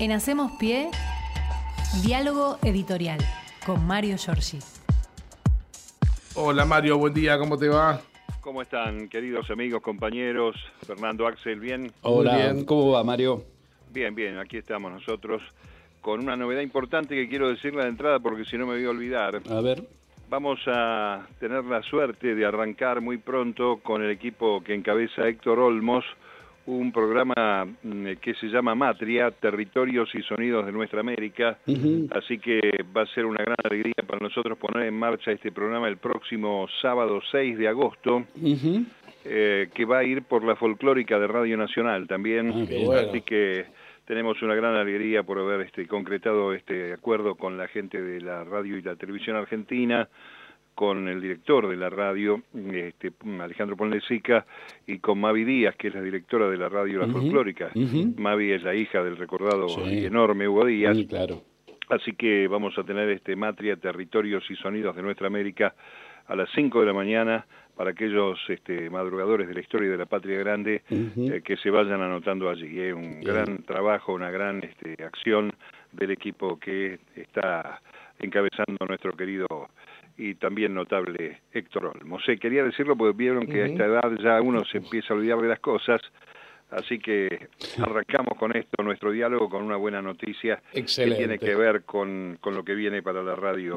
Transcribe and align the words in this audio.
En 0.00 0.12
Hacemos 0.12 0.52
Pie, 0.52 0.88
diálogo 2.02 2.56
editorial 2.62 3.18
con 3.66 3.86
Mario 3.86 4.16
Giorgi. 4.16 4.58
Hola 6.34 6.64
Mario, 6.64 6.96
buen 6.96 7.12
día, 7.12 7.36
¿cómo 7.36 7.58
te 7.58 7.68
va? 7.68 8.00
¿Cómo 8.40 8.62
están, 8.62 9.10
queridos 9.10 9.50
amigos, 9.50 9.82
compañeros? 9.82 10.56
Fernando 10.86 11.26
Axel, 11.26 11.60
¿bien? 11.60 11.92
Hola, 12.00 12.34
bien. 12.34 12.64
¿cómo 12.64 12.92
va 12.92 13.04
Mario? 13.04 13.44
Bien, 13.92 14.14
bien, 14.14 14.38
aquí 14.38 14.56
estamos 14.56 14.90
nosotros 14.90 15.42
con 16.00 16.20
una 16.20 16.34
novedad 16.34 16.62
importante 16.62 17.14
que 17.14 17.28
quiero 17.28 17.50
decirle 17.50 17.82
de 17.82 17.90
entrada 17.90 18.20
porque 18.20 18.46
si 18.46 18.56
no 18.56 18.66
me 18.66 18.76
voy 18.76 18.86
a 18.86 18.90
olvidar. 18.90 19.42
A 19.50 19.60
ver. 19.60 19.86
Vamos 20.30 20.60
a 20.66 21.26
tener 21.38 21.62
la 21.64 21.82
suerte 21.82 22.34
de 22.34 22.46
arrancar 22.46 23.02
muy 23.02 23.18
pronto 23.18 23.80
con 23.82 24.02
el 24.02 24.10
equipo 24.10 24.62
que 24.64 24.74
encabeza 24.74 25.28
Héctor 25.28 25.58
Olmos, 25.58 26.06
un 26.66 26.92
programa 26.92 27.66
mm, 27.82 28.12
que 28.20 28.34
se 28.34 28.46
llama 28.48 28.74
Matria, 28.74 29.30
Territorios 29.30 30.08
y 30.14 30.22
Sonidos 30.22 30.66
de 30.66 30.72
Nuestra 30.72 31.00
América. 31.00 31.58
Así 32.10 32.38
que 32.38 32.60
va 32.96 33.02
a 33.02 33.06
ser 33.06 33.26
una 33.26 33.42
gran 33.42 33.56
alegría 33.62 33.94
para 34.06 34.20
nosotros 34.20 34.58
poner 34.58 34.86
en 34.86 34.98
marcha 34.98 35.32
este 35.32 35.52
programa 35.52 35.88
el 35.88 35.96
próximo 35.96 36.66
sábado 36.80 37.20
6 37.30 37.58
de 37.58 37.68
agosto. 37.68 38.24
Eh, 39.22 39.68
que 39.74 39.84
va 39.84 39.98
a 39.98 40.04
ir 40.04 40.22
por 40.22 40.42
la 40.44 40.56
folclórica 40.56 41.18
de 41.18 41.26
Radio 41.26 41.56
Nacional 41.58 42.08
también. 42.08 42.50
Ah, 42.50 42.64
bueno. 42.86 43.08
Así 43.10 43.20
que 43.20 43.66
tenemos 44.06 44.40
una 44.42 44.54
gran 44.54 44.74
alegría 44.74 45.22
por 45.22 45.38
haber 45.38 45.60
este, 45.60 45.86
concretado 45.86 46.54
este 46.54 46.94
acuerdo 46.94 47.34
con 47.34 47.58
la 47.58 47.68
gente 47.68 48.00
de 48.00 48.20
la 48.20 48.44
radio 48.44 48.78
y 48.78 48.82
la 48.82 48.96
televisión 48.96 49.36
argentina, 49.36 50.08
con 50.80 51.08
el 51.08 51.20
director 51.20 51.68
de 51.68 51.76
la 51.76 51.90
radio, 51.90 52.40
este, 52.72 53.12
Alejandro 53.38 53.76
Ponlesica, 53.76 54.46
y 54.86 54.98
con 54.98 55.20
Mavi 55.20 55.44
Díaz, 55.44 55.76
que 55.76 55.88
es 55.88 55.94
la 55.94 56.00
directora 56.00 56.48
de 56.48 56.56
la 56.56 56.70
radio 56.70 57.00
La 57.00 57.06
Folclórica. 57.12 57.68
Mavi 58.16 58.52
es 58.52 58.62
la 58.62 58.74
hija 58.74 59.04
del 59.04 59.18
recordado 59.18 59.68
Sí. 59.68 59.82
y 59.82 60.06
enorme 60.06 60.48
Hugo 60.48 60.64
Díaz. 60.64 60.96
Sí, 60.96 61.06
claro. 61.06 61.42
Así 61.90 62.14
que 62.14 62.48
vamos 62.48 62.78
a 62.78 62.82
tener 62.84 63.10
este 63.10 63.36
Matria, 63.36 63.76
Territorios 63.76 64.42
y 64.50 64.56
Sonidos 64.56 64.96
de 64.96 65.02
Nuestra 65.02 65.26
América 65.26 65.74
a 66.28 66.34
las 66.34 66.48
5 66.54 66.80
de 66.80 66.86
la 66.86 66.94
mañana 66.94 67.44
para 67.76 67.90
aquellos 67.90 68.38
este, 68.48 68.88
madrugadores 68.88 69.48
de 69.48 69.52
la 69.54 69.60
historia 69.60 69.90
de 69.90 69.98
la 69.98 70.06
patria 70.06 70.38
grande 70.38 70.82
eh, 70.88 71.42
que 71.44 71.58
se 71.58 71.68
vayan 71.68 72.00
anotando 72.00 72.48
allí. 72.48 72.80
Es 72.80 72.94
un 72.94 73.20
Bien. 73.20 73.22
gran 73.22 73.58
trabajo, 73.64 74.14
una 74.14 74.30
gran 74.30 74.62
este, 74.64 75.04
acción 75.04 75.52
del 75.92 76.10
equipo 76.12 76.58
que 76.58 77.00
está 77.16 77.82
encabezando 78.18 78.86
nuestro 78.88 79.12
querido 79.12 79.46
y 80.16 80.34
también 80.34 80.74
notable 80.74 81.40
Héctor 81.52 81.86
Olmos. 81.86 82.22
Eh, 82.28 82.38
quería 82.38 82.64
decirlo 82.64 82.96
porque 82.96 83.16
vieron 83.16 83.46
que 83.46 83.62
a 83.62 83.66
esta 83.66 83.86
edad 83.86 84.10
ya 84.22 84.40
uno 84.40 84.64
se 84.64 84.78
empieza 84.78 85.12
a 85.12 85.16
olvidar 85.16 85.40
de 85.40 85.48
las 85.48 85.60
cosas, 85.60 86.00
así 86.70 86.98
que 86.98 87.48
arrancamos 87.82 88.38
con 88.38 88.56
esto, 88.56 88.82
nuestro 88.82 89.12
diálogo, 89.12 89.48
con 89.48 89.62
una 89.62 89.76
buena 89.76 90.02
noticia 90.02 90.62
Excelente. 90.72 91.16
que 91.16 91.18
tiene 91.18 91.38
que 91.38 91.54
ver 91.54 91.82
con, 91.84 92.38
con 92.40 92.54
lo 92.54 92.64
que 92.64 92.74
viene 92.74 93.02
para 93.02 93.22
la 93.22 93.34
radio 93.34 93.76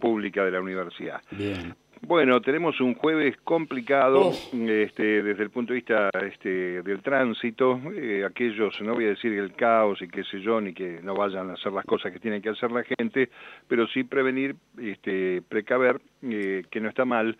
pública 0.00 0.44
de 0.44 0.50
la 0.50 0.60
universidad. 0.60 1.20
Bien. 1.30 1.74
Bueno, 2.04 2.40
tenemos 2.40 2.80
un 2.80 2.94
jueves 2.94 3.36
complicado 3.44 4.32
este, 4.52 5.22
desde 5.22 5.42
el 5.44 5.50
punto 5.50 5.72
de 5.72 5.76
vista 5.76 6.10
este, 6.20 6.82
del 6.82 7.00
tránsito. 7.00 7.80
Eh, 7.94 8.24
aquellos, 8.28 8.74
no 8.80 8.94
voy 8.94 9.04
a 9.04 9.10
decir 9.10 9.32
el 9.32 9.54
caos 9.54 10.02
y 10.02 10.08
qué 10.08 10.24
sé 10.24 10.40
yo, 10.40 10.60
ni 10.60 10.74
que 10.74 11.00
no 11.00 11.14
vayan 11.14 11.50
a 11.50 11.52
hacer 11.54 11.72
las 11.72 11.84
cosas 11.84 12.12
que 12.12 12.18
tienen 12.18 12.42
que 12.42 12.48
hacer 12.48 12.72
la 12.72 12.82
gente, 12.82 13.30
pero 13.68 13.86
sí 13.86 14.02
prevenir, 14.02 14.56
este, 14.80 15.42
precaver, 15.48 16.00
eh, 16.22 16.64
que 16.68 16.80
no 16.80 16.88
está 16.88 17.04
mal. 17.04 17.36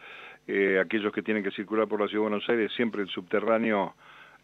Eh, 0.47 0.81
aquellos 0.81 1.13
que 1.13 1.23
tienen 1.23 1.43
que 1.43 1.51
circular 1.51 1.89
por 1.89 2.01
la 2.01 2.07
Ciudad 2.07 2.25
de 2.25 2.31
Buenos 2.31 2.49
Aires, 2.49 2.73
siempre 2.77 3.03
el 3.03 3.09
subterráneo 3.09 3.95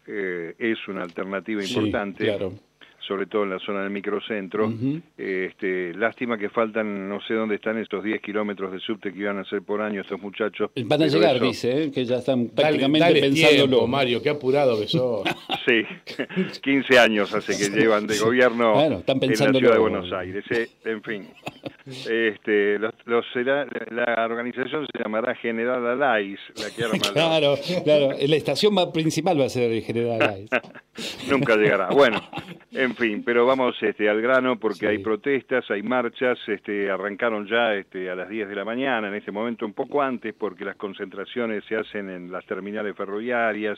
es 0.05 0.87
una 0.87 1.03
alternativa 1.03 1.61
Sí, 1.61 1.75
importante 1.75 2.23
claro. 2.23 2.53
Sobre 3.09 3.25
todo 3.25 3.43
en 3.43 3.49
la 3.49 3.59
zona 3.59 3.81
del 3.81 3.89
microcentro. 3.89 4.71
Este, 5.17 5.93
lástima 5.95 6.37
que 6.37 6.49
faltan, 6.49 7.09
no 7.09 7.19
sé 7.21 7.33
dónde 7.33 7.55
están 7.55 7.77
estos 7.79 8.03
10 8.03 8.21
kilómetros 8.21 8.71
de 8.71 8.79
subte 8.79 9.11
que 9.11 9.19
iban 9.19 9.39
a 9.39 9.41
hacer 9.41 9.63
por 9.63 9.81
año 9.81 10.01
estos 10.01 10.21
muchachos. 10.21 10.69
Van 10.85 11.01
a 11.01 11.07
llegar, 11.07 11.35
eso- 11.37 11.45
dice, 11.45 11.83
¿eh? 11.85 11.91
que 11.91 12.05
ya 12.05 12.17
están 12.17 12.49
prácticamente 12.49 12.99
dale 13.07 13.19
pensándolo. 13.21 13.67
tiempo, 13.67 13.87
Mario, 13.87 14.21
qué 14.21 14.29
apurado 14.29 14.79
que 14.79 14.87
sos. 14.87 15.23
Sí, 15.67 15.83
15 16.61 16.99
años 16.99 17.33
hace 17.33 17.57
que 17.57 17.75
llevan 17.77 18.05
de 18.07 18.17
gobierno 18.19 18.73
Bueno, 18.73 18.99
están 18.99 19.17
en 19.23 19.29
la 19.31 19.35
ciudad 19.35 19.73
de 19.73 19.79
Buenos 19.79 20.11
Aires. 20.13 20.45
eh, 20.51 20.67
en 20.85 21.01
fin, 21.03 21.27
este, 22.09 22.79
los, 22.79 22.93
los 23.05 23.25
será- 23.33 23.65
la 23.91 24.25
organización 24.25 24.85
se 24.91 25.03
llamará 25.03 25.35
General 25.35 25.85
Alais, 25.85 26.39
la 26.57 26.69
que 26.75 26.83
arma 26.83 26.97
Claro, 27.13 27.55
claro. 27.83 28.09
La 28.27 28.35
estación 28.35 28.73
más 28.73 28.87
principal 28.87 29.39
va 29.39 29.45
a 29.45 29.49
ser 29.49 29.71
el 29.71 29.81
General 29.81 30.19
Gais. 30.19 30.49
Nunca 31.29 31.55
llegará. 31.55 31.89
Bueno, 31.89 32.21
en 32.71 32.95
fin, 32.95 33.23
pero 33.23 33.45
vamos 33.45 33.75
este, 33.81 34.09
al 34.09 34.21
grano 34.21 34.59
porque 34.59 34.79
Sí. 34.79 34.85
hay 34.87 34.97
protestas, 34.99 35.69
hay 35.71 35.81
marchas, 35.83 36.37
este, 36.47 36.89
arrancaron 36.89 37.47
ya 37.47 37.73
este, 37.75 38.09
a 38.09 38.15
las 38.15 38.29
10 38.29 38.47
de 38.49 38.55
la 38.55 38.65
mañana, 38.65 39.07
en 39.07 39.15
este 39.15 39.31
momento 39.31 39.65
un 39.65 39.73
poco 39.73 40.01
antes, 40.01 40.33
porque 40.33 40.65
las 40.65 40.75
concentraciones 40.75 41.63
se 41.65 41.75
hacen 41.75 42.09
en 42.09 42.31
las 42.31 42.45
terminales 42.45 42.95
ferroviarias 42.95 43.77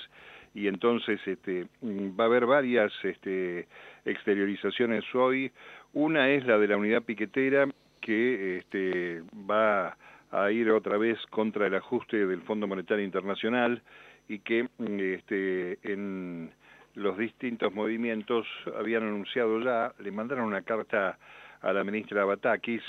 y 0.54 0.68
entonces 0.68 1.20
este, 1.26 1.66
mm, 1.82 2.20
va 2.20 2.26
a 2.26 2.28
haber 2.28 2.46
varias 2.46 2.92
este, 3.04 3.68
exteriorizaciones 4.06 5.04
hoy. 5.16 5.52
Una 5.94 6.30
es 6.30 6.46
la 6.46 6.58
de 6.58 6.68
la 6.68 6.78
unidad 6.78 7.04
piquetera 7.04 7.68
que 8.02 8.58
este, 8.58 9.24
va 9.50 9.96
a 10.32 10.52
ir 10.52 10.70
otra 10.72 10.98
vez 10.98 11.18
contra 11.30 11.68
el 11.68 11.76
ajuste 11.76 12.26
del 12.26 12.42
Fondo 12.42 12.68
Monetario 12.68 13.06
Internacional 13.06 13.82
y 14.28 14.40
que 14.40 14.64
mm, 14.64 15.00
este, 15.00 15.80
en 15.84 16.52
los 16.96 17.18
distintos 17.18 17.74
movimientos 17.74 18.46
habían 18.78 19.04
anunciado 19.04 19.62
ya, 19.62 19.94
le 20.00 20.12
mandaron 20.12 20.46
una 20.46 20.62
carta 20.62 21.18
a 21.62 21.74
la 21.74 21.84
ministra 21.84 22.26
Batakis, 22.26 22.82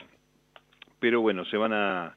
pero 0.98 1.20
bueno, 1.20 1.44
se 1.44 1.56
van 1.56 1.72
a 1.72 2.16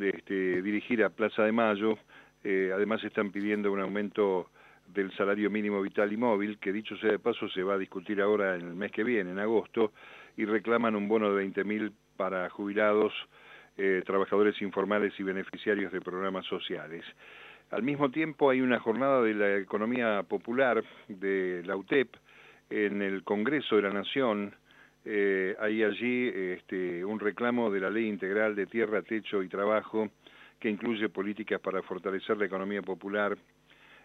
este, 0.00 0.62
dirigir 0.62 1.04
a 1.04 1.10
Plaza 1.10 1.44
de 1.44 1.52
Mayo, 1.52 1.98
eh, 2.42 2.70
además 2.74 3.02
están 3.04 3.30
pidiendo 3.30 3.70
un 3.72 3.80
aumento 3.80 4.50
del 4.86 5.12
salario 5.12 5.50
mínimo 5.50 5.80
vital 5.82 6.12
y 6.12 6.16
móvil, 6.16 6.58
que 6.58 6.72
dicho 6.72 6.96
sea 6.96 7.12
de 7.12 7.18
paso 7.18 7.48
se 7.48 7.62
va 7.62 7.74
a 7.74 7.78
discutir 7.78 8.20
ahora 8.20 8.56
en 8.56 8.62
el 8.62 8.74
mes 8.74 8.90
que 8.90 9.04
viene, 9.04 9.30
en 9.30 9.38
agosto, 9.38 9.92
y 10.36 10.44
reclaman 10.44 10.96
un 10.96 11.08
bono 11.08 11.28
de 11.28 11.36
20 11.36 11.64
mil 11.64 11.92
para 12.20 12.50
jubilados, 12.50 13.14
eh, 13.78 14.02
trabajadores 14.04 14.60
informales 14.60 15.18
y 15.18 15.22
beneficiarios 15.22 15.90
de 15.90 16.02
programas 16.02 16.44
sociales. 16.44 17.02
Al 17.70 17.82
mismo 17.82 18.10
tiempo 18.10 18.50
hay 18.50 18.60
una 18.60 18.78
jornada 18.78 19.22
de 19.22 19.32
la 19.32 19.56
economía 19.56 20.22
popular 20.24 20.84
de 21.08 21.62
la 21.64 21.76
UTEP 21.76 22.14
en 22.68 23.00
el 23.00 23.24
Congreso 23.24 23.76
de 23.76 23.82
la 23.82 23.90
Nación. 23.94 24.54
Eh, 25.06 25.56
hay 25.58 25.82
allí 25.82 26.28
este, 26.28 27.02
un 27.06 27.18
reclamo 27.18 27.70
de 27.70 27.80
la 27.80 27.88
Ley 27.88 28.06
Integral 28.06 28.54
de 28.54 28.66
Tierra, 28.66 29.00
Techo 29.00 29.42
y 29.42 29.48
Trabajo 29.48 30.10
que 30.58 30.68
incluye 30.68 31.08
políticas 31.08 31.58
para 31.58 31.80
fortalecer 31.80 32.36
la 32.36 32.44
economía 32.44 32.82
popular. 32.82 33.34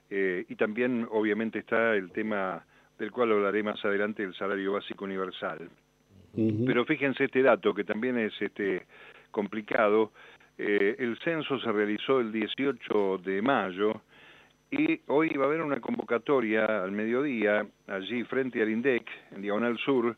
Eh, 0.10 0.46
y 0.48 0.56
también, 0.56 1.06
obviamente, 1.12 1.60
está 1.60 1.94
el 1.96 2.14
tema 2.14 2.66
del 2.98 3.12
cual 3.12 3.34
hablaré 3.34 3.62
más 3.62 3.84
adelante, 3.84 4.24
el 4.24 4.34
salario 4.36 4.72
básico 4.72 5.04
universal. 5.04 5.70
Pero 6.66 6.86
fíjense 6.86 7.26
este 7.26 7.42
dato 7.42 7.74
que 7.74 7.84
también 7.84 8.18
es 8.18 8.34
este 8.42 8.86
complicado. 9.32 10.12
Eh, 10.58 10.96
el 11.00 11.18
censo 11.20 11.60
se 11.60 11.72
realizó 11.72 12.20
el 12.20 12.32
18 12.32 13.20
de 13.24 13.42
mayo 13.42 14.02
y 14.72 15.00
hoy 15.08 15.30
va 15.30 15.44
a 15.46 15.48
haber 15.48 15.62
una 15.62 15.80
convocatoria 15.80 16.84
al 16.84 16.92
mediodía 16.92 17.66
allí 17.88 18.24
frente 18.24 18.62
al 18.62 18.70
INDEC, 18.70 19.06
en 19.36 19.42
Diagonal 19.42 19.78
Sur, 19.80 20.16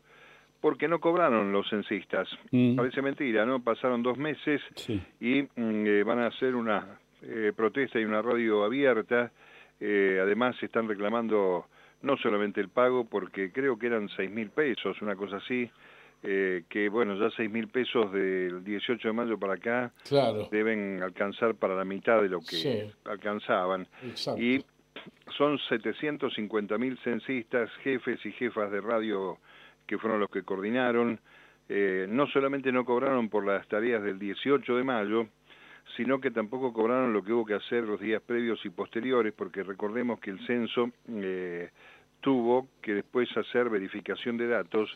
porque 0.60 0.88
no 0.88 0.98
cobraron 1.00 1.52
los 1.52 1.68
censistas. 1.68 2.28
Mm. 2.50 2.76
Parece 2.76 3.02
mentira, 3.02 3.46
¿no? 3.46 3.62
Pasaron 3.62 4.02
dos 4.02 4.18
meses 4.18 4.60
Sí. 4.74 5.00
y 5.20 5.42
mm, 5.42 5.86
eh, 5.86 6.02
van 6.02 6.18
a 6.20 6.26
hacer 6.26 6.54
una 6.54 6.98
eh, 7.22 7.52
protesta 7.54 8.00
y 8.00 8.04
una 8.04 8.22
radio 8.22 8.64
abierta. 8.64 9.30
Eh, 9.80 10.18
además 10.20 10.60
están 10.62 10.88
reclamando 10.88 11.66
no 12.02 12.16
solamente 12.16 12.60
el 12.60 12.68
pago, 12.68 13.04
porque 13.04 13.52
creo 13.52 13.78
que 13.78 13.86
eran 13.88 14.08
seis 14.10 14.30
mil 14.30 14.50
pesos, 14.50 15.00
una 15.02 15.14
cosa 15.16 15.36
así, 15.36 15.68
eh, 16.22 16.64
que 16.68 16.88
bueno, 16.88 17.16
ya 17.16 17.30
seis 17.36 17.50
mil 17.50 17.68
pesos 17.68 18.12
del 18.12 18.64
18 18.64 19.08
de 19.08 19.14
mayo 19.14 19.38
para 19.38 19.54
acá 19.54 19.92
Claro. 20.08 20.48
deben 20.50 21.00
alcanzar 21.02 21.54
para 21.54 21.74
la 21.76 21.84
mitad 21.84 22.20
de 22.22 22.28
lo 22.28 22.40
que 22.40 22.56
Sí. 22.56 22.82
alcanzaban. 23.04 23.86
Exacto. 24.02 24.40
Y 24.42 24.64
son 25.36 25.58
750 25.68 26.76
mil 26.78 26.98
censistas, 26.98 27.70
jefes 27.84 28.24
y 28.26 28.32
jefas 28.32 28.70
de 28.72 28.80
radio 28.80 29.38
que 29.86 29.96
fueron 29.98 30.20
los 30.20 30.30
que 30.30 30.42
coordinaron. 30.42 31.20
Eh, 31.68 32.06
no 32.08 32.26
solamente 32.28 32.72
no 32.72 32.84
cobraron 32.84 33.28
por 33.28 33.46
las 33.46 33.66
tareas 33.68 34.02
del 34.02 34.18
18 34.18 34.76
de 34.76 34.84
mayo, 34.84 35.26
sino 35.96 36.20
que 36.20 36.30
tampoco 36.30 36.72
cobraron 36.72 37.12
lo 37.12 37.22
que 37.22 37.32
hubo 37.32 37.44
que 37.46 37.54
hacer 37.54 37.84
los 37.84 38.00
días 38.00 38.20
previos 38.22 38.64
y 38.64 38.70
posteriores, 38.70 39.32
porque 39.34 39.62
recordemos 39.62 40.18
que 40.20 40.30
el 40.30 40.44
censo 40.46 40.90
eh, 41.08 41.70
tuvo 42.20 42.68
que 42.82 42.94
después 42.94 43.28
hacer 43.36 43.68
verificación 43.70 44.36
de 44.36 44.48
datos, 44.48 44.90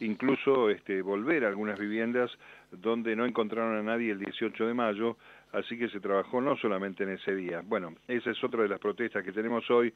incluso 0.00 0.70
este, 0.70 1.02
volver 1.02 1.44
a 1.44 1.48
algunas 1.48 1.78
viviendas 1.78 2.30
donde 2.70 3.16
no 3.16 3.26
encontraron 3.26 3.76
a 3.76 3.82
nadie 3.82 4.12
el 4.12 4.18
18 4.18 4.66
de 4.66 4.74
mayo, 4.74 5.16
así 5.52 5.78
que 5.78 5.88
se 5.88 6.00
trabajó 6.00 6.40
no 6.40 6.56
solamente 6.56 7.04
en 7.04 7.10
ese 7.10 7.34
día. 7.34 7.62
Bueno, 7.64 7.94
esa 8.06 8.30
es 8.30 8.44
otra 8.44 8.62
de 8.62 8.68
las 8.68 8.80
protestas 8.80 9.24
que 9.24 9.32
tenemos 9.32 9.68
hoy. 9.70 9.92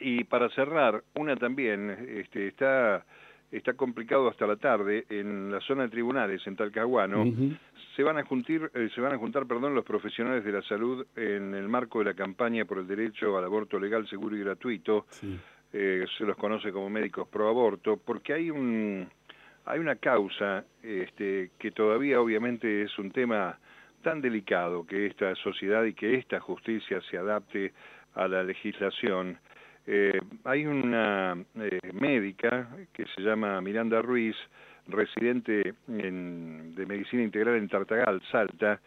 Y 0.00 0.24
para 0.24 0.48
cerrar, 0.50 1.02
una 1.14 1.36
también, 1.36 1.90
este, 2.08 2.48
está 2.48 3.04
está 3.50 3.74
complicado 3.74 4.28
hasta 4.28 4.46
la 4.46 4.56
tarde 4.56 5.06
en 5.08 5.50
la 5.50 5.60
zona 5.60 5.84
de 5.84 5.88
tribunales 5.88 6.46
en 6.46 6.56
Talcahuano. 6.56 7.24
Se 7.96 8.02
van 8.02 8.18
a 8.18 8.24
juntar, 8.24 8.70
eh, 8.74 8.88
se 8.94 9.00
van 9.00 9.12
a 9.12 9.18
juntar, 9.18 9.46
perdón, 9.46 9.74
los 9.74 9.84
profesionales 9.84 10.44
de 10.44 10.52
la 10.52 10.62
salud 10.62 11.04
en 11.16 11.54
el 11.54 11.68
marco 11.68 11.98
de 11.98 12.06
la 12.06 12.14
campaña 12.14 12.64
por 12.64 12.78
el 12.78 12.86
derecho 12.86 13.36
al 13.36 13.44
aborto 13.44 13.78
legal, 13.78 14.08
seguro 14.08 14.36
y 14.36 14.40
gratuito. 14.40 15.06
Eh, 15.72 16.04
se 16.18 16.24
los 16.24 16.36
conoce 16.36 16.72
como 16.72 16.90
médicos 16.90 17.28
pro 17.28 17.48
aborto, 17.48 17.96
porque 17.96 18.32
hay 18.32 18.50
un 18.50 19.08
hay 19.66 19.78
una 19.78 19.96
causa 19.96 20.64
este, 20.82 21.50
que 21.58 21.70
todavía 21.70 22.20
obviamente 22.20 22.82
es 22.82 22.98
un 22.98 23.12
tema 23.12 23.58
tan 24.02 24.20
delicado 24.20 24.86
que 24.86 25.06
esta 25.06 25.34
sociedad 25.36 25.84
y 25.84 25.94
que 25.94 26.14
esta 26.14 26.40
justicia 26.40 27.00
se 27.10 27.18
adapte 27.18 27.72
a 28.14 28.26
la 28.26 28.42
legislación. 28.42 29.38
Eh, 29.86 30.18
hay 30.44 30.66
una 30.66 31.36
eh, 31.56 31.78
médica 31.92 32.68
que 32.92 33.04
se 33.14 33.22
llama 33.22 33.60
Miranda 33.60 34.02
Ruiz, 34.02 34.36
residente 34.88 35.74
de 35.86 36.86
medicina 36.86 37.22
integral 37.22 37.56
en 37.56 37.68
Tartagal, 37.68 38.20
Salta, 38.32 38.80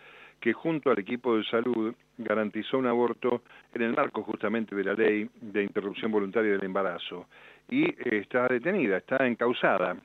que 0.44 0.52
junto 0.52 0.92
al 0.92 1.00
equipo 1.00 1.38
de 1.38 1.46
salud 1.46 1.96
garantizó 2.18 2.78
un 2.78 2.88
aborto 2.88 3.44
en 3.74 3.82
el 3.82 3.94
marco 3.94 4.24
justamente 4.24 4.76
de 4.76 4.84
la 4.84 4.94
ley 4.94 5.30
de 5.40 5.64
interrupción 5.64 6.12
voluntaria 6.12 6.52
del 6.52 6.66
embarazo. 6.66 7.28
Y 7.70 7.86
eh, 7.86 8.20
está 8.22 8.50
detenida, 8.50 8.98
está 8.98 9.26
encausada. 9.26 9.96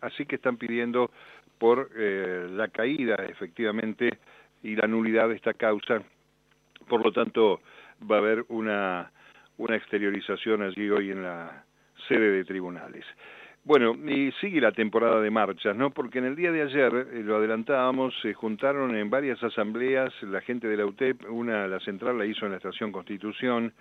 así 0.00 0.24
que 0.24 0.36
están 0.36 0.56
pidiendo 0.56 1.10
por 1.58 1.90
la 2.00 2.68
caída 2.68 3.16
efectivamente 3.28 4.16
y 4.62 4.74
la 4.74 4.86
nulidad 4.86 5.28
de 5.28 5.34
esta 5.34 5.52
causa. 5.52 6.02
Por 6.88 7.04
lo 7.04 7.12
tanto, 7.12 7.60
va 8.10 8.16
a 8.16 8.20
haber 8.20 8.46
una, 8.48 9.12
una 9.58 9.76
exteriorización 9.76 10.62
allí 10.62 10.88
hoy 10.88 11.10
en 11.10 11.24
la 11.24 11.62
sede 12.08 12.30
de 12.30 12.44
tribunales. 12.46 13.04
Bueno, 13.64 13.94
y 13.94 14.32
sigue 14.40 14.60
la 14.60 14.72
temporada 14.72 15.20
de 15.20 15.30
marchas, 15.30 15.76
¿no? 15.76 15.90
Porque 15.90 16.18
en 16.18 16.24
el 16.24 16.36
día 16.36 16.50
de 16.52 16.62
ayer, 16.62 17.08
eh, 17.12 17.22
lo 17.22 17.36
adelantábamos, 17.36 18.14
se 18.22 18.32
juntaron 18.32 18.96
en 18.96 19.10
varias 19.10 19.42
asambleas 19.42 20.12
la 20.22 20.40
gente 20.40 20.68
de 20.68 20.76
la 20.76 20.86
UTEP, 20.86 21.30
una, 21.30 21.68
la 21.68 21.78
central 21.80 22.16
la 22.16 22.24
hizo 22.24 22.46
en 22.46 22.52
la 22.52 22.56
Estación 22.56 22.92
Constitución, 22.92 23.74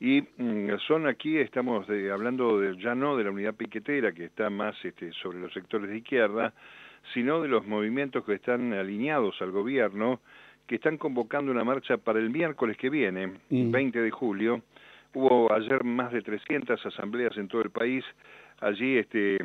y 0.00 0.22
mm, 0.22 0.76
son 0.86 1.06
aquí, 1.06 1.38
estamos 1.38 1.88
hablando 1.88 2.60
de, 2.60 2.76
ya 2.76 2.94
no 2.94 3.16
de 3.16 3.24
la 3.24 3.30
unidad 3.30 3.54
piquetera, 3.54 4.12
que 4.12 4.26
está 4.26 4.50
más 4.50 4.76
este, 4.84 5.12
sobre 5.12 5.38
los 5.38 5.52
sectores 5.52 5.88
de 5.88 5.98
izquierda, 5.98 6.52
sino 7.12 7.40
de 7.40 7.48
los 7.48 7.66
movimientos 7.66 8.24
que 8.24 8.34
están 8.34 8.72
alineados 8.72 9.40
al 9.40 9.50
gobierno, 9.50 10.20
que 10.66 10.76
están 10.76 10.96
convocando 10.96 11.52
una 11.52 11.64
marcha 11.64 11.98
para 11.98 12.18
el 12.18 12.30
miércoles 12.30 12.76
que 12.76 12.90
viene, 12.90 13.34
20 13.50 13.98
mm. 13.98 14.02
de 14.02 14.10
julio. 14.10 14.62
Hubo 15.12 15.52
ayer 15.52 15.84
más 15.84 16.12
de 16.12 16.22
300 16.22 16.84
asambleas 16.86 17.36
en 17.36 17.48
todo 17.48 17.62
el 17.62 17.70
país. 17.70 18.04
Allí 18.64 18.96
este, 18.96 19.36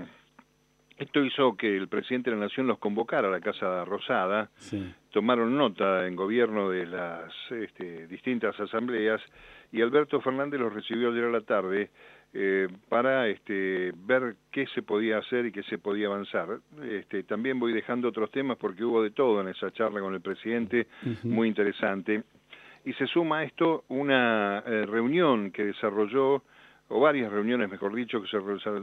esto 0.98 1.24
hizo 1.26 1.58
que 1.58 1.76
el 1.76 1.90
presidente 1.90 2.30
de 2.30 2.38
la 2.38 2.44
Nación 2.44 2.68
los 2.68 2.78
convocara 2.78 3.28
a 3.28 3.32
la 3.32 3.42
Casa 3.42 3.84
Rosada. 3.84 4.50
Tomaron 5.12 5.58
nota 5.58 6.08
en 6.08 6.16
gobierno 6.16 6.70
de 6.70 6.86
las 6.86 7.34
este, 7.52 8.08
distintas 8.08 8.58
asambleas 8.58 9.22
y 9.74 9.82
Alberto 9.82 10.22
Fernández 10.22 10.62
los 10.62 10.74
recibió 10.74 11.12
ayer 11.12 11.26
a 11.26 11.32
la 11.32 11.42
tarde 11.42 11.90
eh, 12.32 12.70
para 12.88 13.28
este, 13.28 13.92
ver 13.94 14.36
qué 14.52 14.68
se 14.68 14.84
podía 14.84 15.18
hacer 15.18 15.48
y 15.48 15.52
qué 15.52 15.64
se 15.64 15.80
podía 15.80 16.08
avanzar. 16.08 16.60
Este, 16.84 17.24
también 17.24 17.60
voy 17.60 17.74
dejando 17.74 18.08
otros 18.08 18.32
temas 18.32 18.58
porque 18.58 18.86
hubo 18.86 19.04
de 19.04 19.12
todo 19.12 19.42
en 19.42 19.50
esa 19.50 19.70
charla 19.72 20.00
con 20.00 20.14
el 20.14 20.22
presidente, 20.22 20.88
muy 21.24 21.50
interesante. 21.50 22.24
Y 22.86 22.94
se 22.94 23.06
suma 23.08 23.40
a 23.40 23.44
esto 23.44 23.84
una 23.90 24.64
eh, 24.66 24.86
reunión 24.86 25.52
que 25.52 25.66
desarrolló, 25.66 26.44
o 26.90 27.00
varias 27.00 27.32
reuniones, 27.32 27.70
mejor 27.70 27.96
dicho, 27.96 28.22
que 28.22 28.28
se 28.28 28.40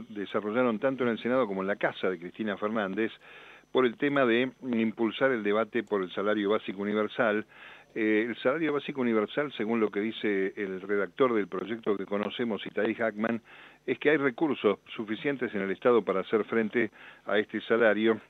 desarrollaron 0.09 0.79
tanto 0.79 1.03
en 1.03 1.09
el 1.09 1.19
Senado 1.19 1.45
como 1.45 1.61
en 1.61 1.67
la 1.67 1.75
casa 1.75 2.09
de 2.09 2.17
Cristina 2.17 2.57
Fernández, 2.57 3.11
por 3.71 3.85
el 3.85 3.97
tema 3.97 4.25
de 4.25 4.49
impulsar 4.63 5.31
el 5.31 5.43
debate 5.43 5.83
por 5.83 6.01
el 6.01 6.11
salario 6.11 6.51
básico 6.51 6.81
universal, 6.81 7.45
eh, 7.95 8.25
el 8.29 8.35
salario 8.37 8.73
básico 8.73 9.01
universal, 9.01 9.51
según 9.57 9.79
lo 9.79 9.89
que 9.89 9.99
dice 9.99 10.53
el 10.55 10.81
redactor 10.81 11.33
del 11.33 11.47
proyecto 11.47 11.97
que 11.97 12.05
conocemos, 12.05 12.65
Itaí 12.65 12.93
Hackman, 12.93 13.41
es 13.85 13.99
que 13.99 14.11
hay 14.11 14.17
recursos 14.17 14.79
suficientes 14.95 15.53
en 15.53 15.61
el 15.61 15.71
Estado 15.71 16.03
para 16.03 16.21
hacer 16.21 16.43
frente 16.45 16.91
a 17.25 17.37
este 17.37 17.59
salario 17.61 18.21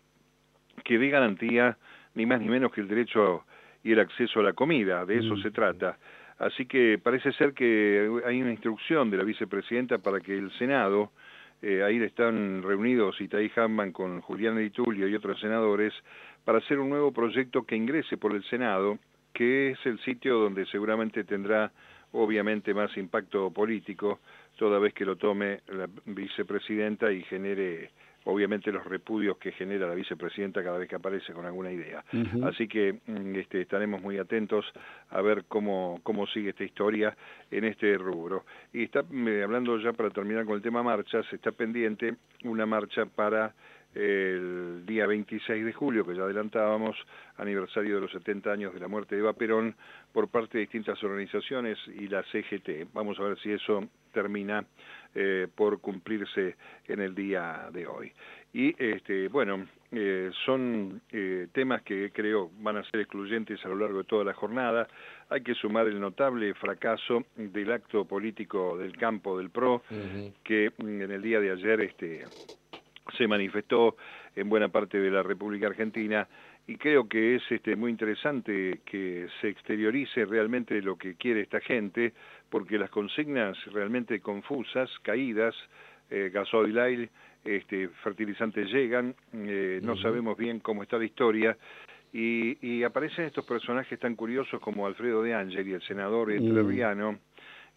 que 0.84 0.98
dé 0.98 1.10
garantía 1.10 1.78
ni 2.16 2.26
más 2.26 2.40
ni 2.40 2.48
menos 2.48 2.72
que 2.72 2.82
el 2.82 2.88
derecho 2.88 3.44
y 3.84 3.92
el 3.92 4.00
acceso 4.00 4.40
a 4.40 4.44
la 4.44 4.54
comida, 4.54 5.06
de 5.06 5.20
eso 5.20 5.36
mm. 5.36 5.42
se 5.42 5.52
trata. 5.52 5.98
Así 6.40 6.66
que 6.66 7.00
parece 7.02 7.32
ser 7.34 7.54
que 7.54 8.22
hay 8.26 8.42
una 8.42 8.52
instrucción 8.52 9.10
de 9.10 9.18
la 9.18 9.24
vicepresidenta 9.24 9.98
para 9.98 10.20
que 10.20 10.38
el 10.38 10.52
Senado, 10.58 11.12
eh, 11.62 11.82
ahí 11.84 11.98
están 12.04 12.62
reunidos 12.62 13.20
Itaí 13.20 13.50
Hackman 13.50 13.92
con 13.92 14.22
Julián 14.22 14.58
Editulio 14.58 15.08
y 15.08 15.16
otros 15.16 15.40
senadores, 15.40 15.94
para 16.46 16.60
hacer 16.60 16.80
un 16.80 16.90
nuevo 16.90 17.12
proyecto 17.12 17.64
que 17.64 17.76
ingrese 17.76 18.18
por 18.18 18.34
el 18.34 18.44
Senado 18.46 19.00
que 19.38 19.70
es 19.70 19.86
el 19.86 20.00
sitio 20.00 20.40
donde 20.40 20.66
seguramente 20.66 21.24
tendrá 21.24 21.72
obviamente 22.12 22.74
más 22.74 22.98
impacto 22.98 23.52
político 23.52 24.20
toda 24.58 24.80
vez 24.80 24.94
que 24.94 25.06
lo 25.06 25.16
tome 25.16 25.62
la 25.68 25.88
vicepresidenta 26.06 27.12
y 27.12 27.24
genere 27.24 27.92
obviamente 28.28 28.74
los 28.74 28.84
repudios 28.86 29.38
que 29.38 29.54
genera 29.54 29.88
la 29.88 29.96
vicepresidenta 29.96 30.62
cada 30.62 30.78
vez 30.78 30.90
que 30.90 30.96
aparece 30.96 31.32
con 31.32 31.46
alguna 31.46 31.72
idea. 31.72 32.04
Así 32.44 32.68
que 32.68 33.00
mm, 33.06 33.36
este, 33.36 33.62
estaremos 33.62 34.02
muy 34.02 34.18
atentos 34.18 34.66
a 35.12 35.22
ver 35.22 35.46
cómo, 35.48 36.02
cómo 36.04 36.28
sigue 36.28 36.50
esta 36.50 36.66
historia 36.66 37.16
en 37.50 37.64
este 37.64 37.98
rubro. 37.98 38.44
Y 38.74 38.84
está 38.84 39.00
hablando 39.00 39.80
ya 39.80 39.94
para 39.94 40.10
terminar 40.10 40.44
con 40.44 40.56
el 40.56 40.62
tema 40.62 40.84
marchas, 40.84 41.26
está 41.32 41.54
pendiente 41.54 42.16
una 42.44 42.66
marcha 42.66 43.06
para 43.06 43.54
el 43.96 44.86
día 44.86 45.08
26 45.08 45.66
de 45.66 45.74
julio, 45.74 46.06
que 46.06 46.16
ya 46.16 46.24
adelantábamos, 46.24 46.98
aniversario 47.38 47.96
de 47.96 48.02
los 48.02 48.12
70 48.12 48.52
años 48.52 48.74
de 48.74 48.80
la 48.80 48.88
muerte 48.88 49.16
de 49.16 49.22
Eva 49.22 49.34
Perón, 49.34 49.76
por 50.12 50.28
parte 50.28 50.58
de 50.58 50.64
distintas 50.64 51.02
organizaciones 51.04 51.78
y 51.88 52.08
la 52.08 52.24
CGT. 52.24 52.94
Vamos 52.94 53.20
a 53.20 53.24
ver 53.24 53.40
si 53.40 53.52
eso 53.52 53.88
termina 54.18 54.66
eh, 55.14 55.48
por 55.54 55.80
cumplirse 55.80 56.56
en 56.88 57.02
el 57.02 57.14
día 57.14 57.70
de 57.72 57.86
hoy. 57.86 58.12
Y 58.52 58.74
este, 58.84 59.28
bueno, 59.28 59.68
eh, 59.92 60.32
son 60.44 61.02
eh, 61.12 61.48
temas 61.52 61.84
que 61.84 62.10
creo 62.12 62.50
van 62.62 62.78
a 62.78 62.84
ser 62.86 63.02
excluyentes 63.02 63.64
a 63.64 63.70
lo 63.70 63.76
largo 63.76 64.00
de 64.00 64.06
toda 64.06 64.24
la 64.24 64.34
jornada. 64.34 64.88
Hay 65.30 65.42
que 65.42 65.54
sumar 65.54 65.86
el 65.88 66.00
notable 66.00 66.52
fracaso 66.56 67.26
del 67.36 67.72
acto 67.72 68.06
político 68.06 68.76
del 68.76 68.98
campo 68.98 69.38
del 69.38 69.52
PRO, 69.52 69.84
que 70.44 70.72
en 70.80 71.12
el 71.12 71.22
día 71.22 71.40
de 71.40 71.52
ayer 71.52 71.82
este, 71.82 72.26
se 73.16 73.28
manifestó 73.28 73.98
en 74.36 74.50
buena 74.50 74.70
parte 74.70 75.00
de 75.00 75.12
la 75.12 75.22
República 75.22 75.68
Argentina 75.68 76.28
y 76.68 76.76
creo 76.76 77.08
que 77.08 77.36
es 77.36 77.44
este, 77.50 77.78
muy 77.78 77.92
interesante 77.92 78.82
que 78.86 79.28
se 79.40 79.48
exteriorice 79.48 80.26
realmente 80.26 80.82
lo 80.82 80.98
que 80.98 81.16
quiere 81.16 81.42
esta 81.42 81.62
gente, 81.62 82.14
porque 82.50 82.78
las 82.78 82.90
consignas 82.90 83.58
realmente 83.72 84.20
confusas, 84.20 84.90
caídas, 85.02 85.56
eh, 86.10 86.30
gasoil, 86.34 87.10
este, 87.46 87.88
fertilizantes 88.04 88.70
llegan, 88.70 89.16
eh, 89.34 89.80
no 89.82 89.96
sabemos 89.98 90.38
bien 90.38 90.60
cómo 90.60 90.84
está 90.84 90.98
la 90.98 91.06
historia, 91.06 91.58
y, 92.14 92.84
aparecen 92.84 93.26
estos 93.26 93.46
personajes 93.46 94.00
tan 94.00 94.16
curiosos 94.16 94.60
como 94.60 94.88
Alfredo 94.88 95.22
de 95.22 95.36
Angeli, 95.36 95.74
el 95.74 95.82
senador 95.84 96.32
entrerriano, 96.32 97.20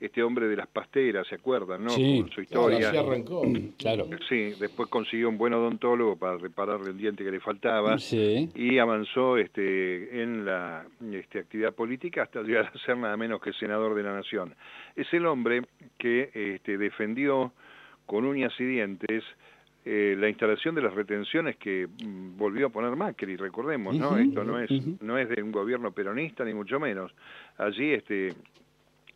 este 0.00 0.22
hombre 0.22 0.48
de 0.48 0.56
las 0.56 0.66
pasteras, 0.66 1.26
¿se 1.28 1.34
acuerdan? 1.34 1.84
¿no? 1.84 1.90
Sí, 1.90 2.24
su 2.34 2.40
historia. 2.40 2.88
arrancó. 2.88 3.42
Claro. 3.76 4.06
Sí, 4.28 4.54
después 4.58 4.88
consiguió 4.88 5.28
un 5.28 5.36
buen 5.36 5.52
odontólogo 5.52 6.16
para 6.16 6.38
repararle 6.38 6.90
el 6.90 6.96
diente 6.96 7.22
que 7.22 7.30
le 7.30 7.40
faltaba 7.40 7.96
y 8.10 8.78
avanzó 8.78 9.36
este, 9.36 10.22
en 10.22 10.46
la 10.46 10.86
este, 11.12 11.40
actividad 11.40 11.74
política 11.74 12.22
hasta 12.22 12.42
llegar 12.42 12.72
a 12.74 12.78
ser 12.78 12.96
nada 12.96 13.16
menos 13.16 13.42
que 13.42 13.52
senador 13.52 13.94
de 13.94 14.02
la 14.02 14.14
Nación. 14.14 14.54
Es 14.96 15.06
el 15.12 15.26
hombre 15.26 15.62
que 15.98 16.30
este, 16.32 16.78
defendió 16.78 17.52
con 18.06 18.24
uñas 18.24 18.52
y 18.58 18.64
dientes 18.64 19.22
eh, 19.84 20.14
la 20.18 20.28
instalación 20.28 20.74
de 20.74 20.82
las 20.82 20.94
retenciones 20.94 21.56
que 21.56 21.86
mm, 21.86 22.36
volvió 22.36 22.66
a 22.66 22.70
poner 22.70 22.94
Macri, 22.96 23.36
recordemos, 23.36 23.94
¿no? 23.96 24.16
Esto 24.18 24.44
no 24.44 24.58
es, 24.58 24.70
no 25.00 25.16
es 25.16 25.28
de 25.28 25.42
un 25.42 25.52
gobierno 25.52 25.92
peronista, 25.92 26.44
ni 26.44 26.52
mucho 26.52 26.78
menos. 26.78 27.12
Allí 27.56 27.92
este, 27.92 28.34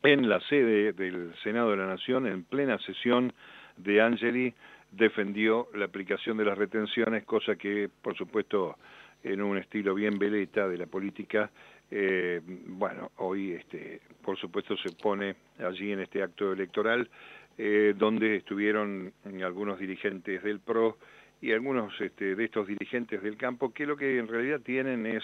en 0.04 0.28
la 0.28 0.38
sede 0.40 0.92
del 0.92 1.34
Senado 1.42 1.70
de 1.70 1.78
la 1.78 1.86
Nación, 1.86 2.26
en 2.26 2.44
plena 2.44 2.78
sesión 2.78 3.32
de 3.78 4.02
Angeli, 4.02 4.54
defendió 4.92 5.68
la 5.74 5.86
aplicación 5.86 6.36
de 6.36 6.44
las 6.44 6.58
retenciones, 6.58 7.24
cosa 7.24 7.56
que, 7.56 7.88
por 8.02 8.14
supuesto, 8.16 8.76
en 9.22 9.40
un 9.40 9.56
estilo 9.56 9.94
bien 9.94 10.18
veleta 10.18 10.68
de 10.68 10.76
la 10.76 10.86
política, 10.86 11.50
eh, 11.90 12.40
bueno, 12.44 13.12
hoy, 13.16 13.52
este, 13.52 14.00
por 14.22 14.38
supuesto, 14.38 14.76
se 14.76 14.92
pone 14.92 15.36
allí 15.58 15.92
en 15.92 16.00
este 16.00 16.22
acto 16.22 16.52
electoral, 16.52 17.08
eh, 17.56 17.94
donde 17.96 18.36
estuvieron 18.36 19.12
algunos 19.42 19.78
dirigentes 19.78 20.42
del 20.42 20.60
PRO 20.60 20.98
y 21.40 21.52
algunos 21.52 21.98
este, 22.00 22.34
de 22.34 22.44
estos 22.44 22.66
dirigentes 22.66 23.22
del 23.22 23.36
campo, 23.36 23.72
que 23.72 23.86
lo 23.86 23.96
que 23.96 24.18
en 24.18 24.28
realidad 24.28 24.60
tienen 24.60 25.06
es 25.06 25.22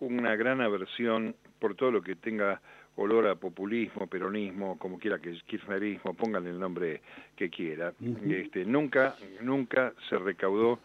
una 0.00 0.36
gran 0.36 0.60
aversión 0.60 1.34
por 1.58 1.74
todo 1.74 1.90
lo 1.90 2.02
que 2.02 2.16
tenga 2.16 2.60
olor 2.96 3.26
a 3.26 3.34
populismo, 3.36 4.06
peronismo, 4.06 4.78
como 4.78 4.98
quiera 4.98 5.18
que 5.18 5.32
kirchnerismo, 5.46 6.14
pónganle 6.14 6.50
el 6.50 6.58
nombre 6.58 7.00
que 7.36 7.48
quiera. 7.48 7.92
este, 8.28 8.64
nunca, 8.64 9.14
nunca 9.40 9.92
se 10.08 10.18
recaudó 10.18 10.78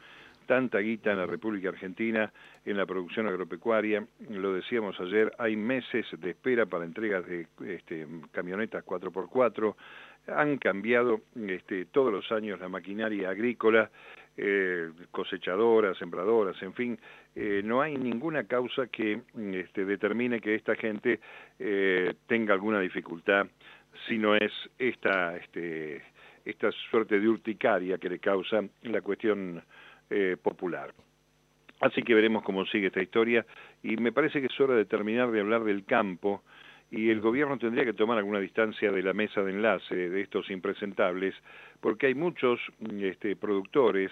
tanta 0.47 0.79
guita 0.79 1.11
en 1.11 1.17
la 1.17 1.25
República 1.25 1.69
Argentina 1.69 2.31
en 2.65 2.77
la 2.77 2.85
producción 2.85 3.27
agropecuaria. 3.27 4.05
Lo 4.29 4.53
decíamos 4.53 4.99
ayer, 4.99 5.33
hay 5.37 5.55
meses 5.55 6.05
de 6.17 6.31
espera 6.31 6.65
para 6.65 6.85
entregas 6.85 7.25
de 7.27 7.47
este, 7.67 8.07
camionetas 8.31 8.83
4x4. 8.85 9.75
Han 10.27 10.57
cambiado 10.57 11.21
este, 11.35 11.85
todos 11.85 12.11
los 12.11 12.31
años 12.31 12.59
la 12.59 12.69
maquinaria 12.69 13.29
agrícola, 13.29 13.91
eh, 14.37 14.91
cosechadoras, 15.11 15.97
sembradoras, 15.97 16.61
en 16.61 16.73
fin, 16.73 16.99
eh, 17.35 17.61
no 17.63 17.81
hay 17.81 17.97
ninguna 17.97 18.43
causa 18.45 18.87
que 18.87 19.21
este, 19.53 19.85
determine 19.85 20.39
que 20.39 20.55
esta 20.55 20.75
gente 20.75 21.19
eh, 21.59 22.13
tenga 22.27 22.53
alguna 22.53 22.79
dificultad 22.79 23.47
si 24.07 24.17
no 24.17 24.35
es 24.35 24.51
esta, 24.77 25.35
este, 25.37 26.03
esta 26.45 26.71
suerte 26.89 27.19
de 27.19 27.27
urticaria 27.27 27.97
que 27.97 28.09
le 28.09 28.19
causa 28.19 28.63
la 28.83 29.01
cuestión 29.01 29.61
eh, 30.09 30.37
popular. 30.41 30.93
Así 31.79 32.01
que 32.01 32.15
veremos 32.15 32.43
cómo 32.43 32.65
sigue 32.65 32.87
esta 32.87 33.01
historia 33.01 33.45
y 33.83 33.97
me 33.97 34.11
parece 34.11 34.39
que 34.39 34.47
es 34.47 34.59
hora 34.59 34.75
de 34.75 34.85
terminar 34.85 35.31
de 35.31 35.41
hablar 35.41 35.63
del 35.63 35.85
campo 35.85 36.43
y 36.89 37.09
el 37.09 37.19
gobierno 37.19 37.57
tendría 37.57 37.83
que 37.83 37.93
tomar 37.93 38.17
alguna 38.17 38.39
distancia 38.39 38.91
de 38.91 39.03
la 39.03 39.13
mesa 39.13 39.43
de 39.43 39.51
enlace 39.51 40.09
de 40.09 40.21
estos 40.21 40.49
impresentables 40.49 41.35
porque 41.81 42.07
hay 42.07 42.15
muchos 42.15 42.59
este, 43.01 43.35
productores 43.35 44.11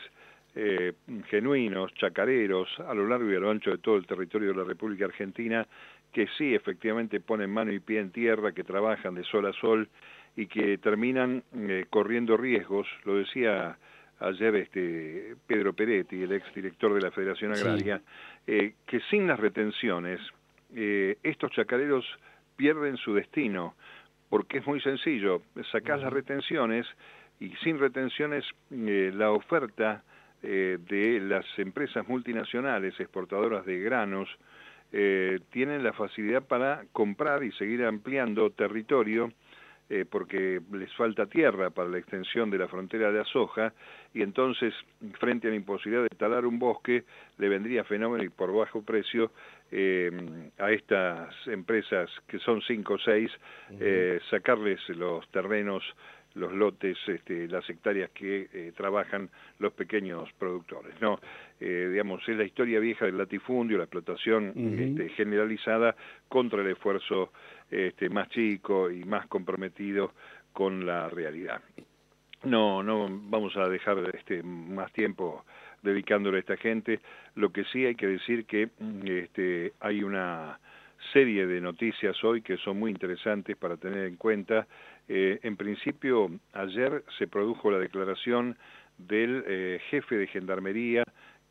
eh, 0.56 0.94
genuinos, 1.30 1.94
chacareros, 1.96 2.70
a 2.80 2.94
lo 2.94 3.08
largo 3.08 3.30
y 3.32 3.36
a 3.36 3.40
lo 3.40 3.50
ancho 3.50 3.72
de 3.72 3.78
todo 3.78 3.98
el 3.98 4.06
territorio 4.06 4.50
de 4.50 4.56
la 4.56 4.64
República 4.64 5.06
Argentina, 5.06 5.68
que 6.14 6.28
sí 6.38 6.54
efectivamente 6.54 7.20
ponen 7.20 7.50
mano 7.50 7.74
y 7.74 7.80
pie 7.80 8.00
en 8.00 8.12
tierra, 8.12 8.54
que 8.54 8.64
trabajan 8.64 9.16
de 9.16 9.24
sol 9.26 9.46
a 9.48 9.54
sol 9.54 9.90
y 10.36 10.48
que 10.48 10.78
terminan 10.78 11.44
eh, 11.54 11.86
corriendo 11.90 12.38
riesgos, 12.38 12.88
lo 13.04 13.16
decía 13.16 13.78
ayer 14.20 14.56
este 14.56 15.36
Pedro 15.46 15.74
Peretti, 15.74 16.24
el 16.24 16.32
ex 16.32 16.54
director 16.54 16.94
de 16.94 17.02
la 17.02 17.12
Federación 17.12 17.52
Agraria, 17.52 18.02
eh, 18.48 18.76
que 18.86 19.00
sin 19.10 19.28
las 19.28 19.40
retenciones 19.40 20.22
eh, 20.74 21.18
estos 21.24 21.52
chacareros 21.52 22.06
pierden 22.56 22.98
su 22.98 23.14
destino, 23.14 23.76
porque 24.30 24.60
es 24.60 24.68
muy 24.68 24.82
sencillo, 24.82 25.42
sacás 25.72 26.02
las 26.02 26.12
retenciones 26.12 26.86
y 27.40 27.50
sin 27.64 27.80
retenciones 27.80 28.46
eh, 28.72 29.12
la 29.14 29.32
oferta 29.32 30.04
de 30.42 31.20
las 31.22 31.44
empresas 31.58 32.08
multinacionales 32.08 33.00
exportadoras 33.00 33.66
de 33.66 33.80
granos 33.80 34.30
tienen 34.92 35.84
la 35.84 35.92
facilidad 35.94 36.44
para 36.44 36.84
comprar 36.92 37.44
y 37.44 37.52
seguir 37.54 37.84
ampliando 37.84 38.52
territorio 38.52 39.32
eh, 39.88 40.04
porque 40.10 40.60
les 40.72 40.92
falta 40.96 41.28
tierra 41.28 41.70
para 41.70 41.88
la 41.88 42.00
extensión 42.00 42.50
de 42.50 42.58
la 42.58 42.68
frontera 42.68 43.12
de 43.12 43.20
la 43.20 43.26
soja, 43.26 43.72
y 44.16 44.24
entonces, 44.24 44.74
frente 45.20 45.48
a 45.48 45.52
la 45.52 45.58
imposibilidad 45.58 46.02
de 46.02 46.10
talar 46.10 46.48
un 46.48 46.58
bosque, 46.58 47.04
le 47.38 47.50
vendría 47.50 47.84
fenómeno 47.84 48.24
y 48.24 48.30
por 48.30 48.52
bajo 48.52 48.82
precio 48.82 49.32
eh, 49.72 50.10
a 50.58 50.72
estas 50.72 51.36
empresas, 51.46 52.10
que 52.28 52.40
son 52.40 52.64
cinco 52.64 52.96
o 52.96 52.98
seis, 52.98 53.32
eh, 53.80 54.20
sacarles 54.32 54.80
los 54.90 55.30
terrenos 55.30 55.84
los 56.34 56.52
lotes, 56.52 56.98
este, 57.08 57.48
las 57.48 57.70
hectáreas 57.70 58.10
que 58.10 58.74
trabajan 58.76 59.30
los 59.60 59.72
pequeños 59.72 60.30
productores. 60.38 61.00
No, 61.00 61.18
digamos, 61.62 62.28
es 62.28 62.36
la 62.36 62.44
historia 62.44 62.82
vieja 62.82 63.06
del 63.06 63.18
latifundio, 63.18 63.78
la 63.78 63.86
explotación 63.86 64.52
este, 64.78 65.08
generalizada 65.16 65.96
contra 66.28 66.62
el 66.62 66.68
esfuerzo 66.72 67.32
este, 67.70 68.10
más 68.10 68.30
chico 68.30 68.90
y 68.92 69.04
más 69.04 69.28
comprometido 69.28 70.14
con 70.54 70.86
la 70.86 71.10
realidad. 71.10 71.62
No, 72.44 72.84
no 72.84 73.08
vamos 73.10 73.56
a 73.58 73.68
dejar 73.68 73.98
este, 74.14 74.44
más 74.44 74.92
tiempo 74.94 75.44
dedicándole 75.82 76.38
a 76.38 76.40
esta 76.42 76.58
gente. 76.58 77.00
Lo 77.36 77.52
que 77.52 77.64
sí 77.66 77.86
hay 77.86 77.96
que 77.96 78.08
decir 78.08 78.46
que 78.46 78.70
este, 79.06 79.74
hay 79.80 80.04
una 80.04 80.60
serie 81.14 81.46
de 81.46 81.62
noticias 81.62 82.22
hoy 82.24 82.42
que 82.42 82.58
son 82.58 82.80
muy 82.80 82.92
interesantes 82.92 83.56
para 83.58 83.78
tener 83.78 84.06
en 84.06 84.16
cuenta. 84.16 84.68
Eh, 85.08 85.40
en 85.44 85.56
principio, 85.56 86.30
ayer 86.54 87.04
se 87.18 87.28
produjo 87.28 87.72
la 87.72 87.80
declaración 87.80 88.58
del 88.98 89.44
eh, 89.48 89.80
jefe 89.90 90.16
de 90.16 90.28
Gendarmería 90.28 91.04